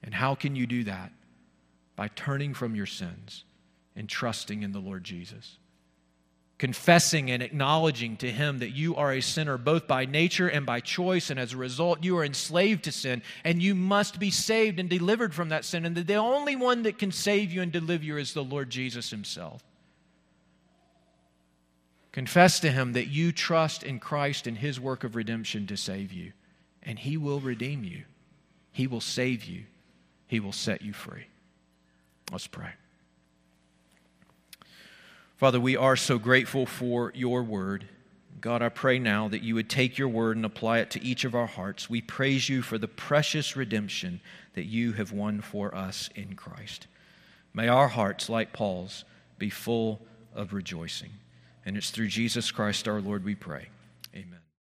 [0.03, 1.11] And how can you do that?
[1.95, 3.43] By turning from your sins
[3.95, 5.57] and trusting in the Lord Jesus.
[6.59, 10.82] confessing and acknowledging to Him that you are a sinner both by nature and by
[10.82, 14.77] choice, and as a result, you are enslaved to sin, and you must be saved
[14.77, 17.71] and delivered from that sin, and that the only one that can save you and
[17.71, 19.63] deliver you is the Lord Jesus Himself.
[22.12, 26.12] Confess to Him that you trust in Christ and His work of redemption to save
[26.12, 26.34] you,
[26.82, 28.03] and He will redeem you,
[28.72, 29.64] He will save you,
[30.28, 31.28] He will set you free.
[32.32, 32.72] Let's pray.
[35.38, 37.86] Father, we are so grateful for your word.
[38.41, 41.24] God, I pray now that you would take your word and apply it to each
[41.24, 41.89] of our hearts.
[41.89, 44.22] We praise you for the precious redemption
[44.53, 46.88] that you have won for us in Christ.
[47.53, 49.05] May our hearts, like Paul's,
[49.38, 50.01] be full
[50.36, 51.12] of rejoicing.
[51.70, 53.67] And it's through Jesus Christ our Lord we pray.
[54.15, 54.39] Amen.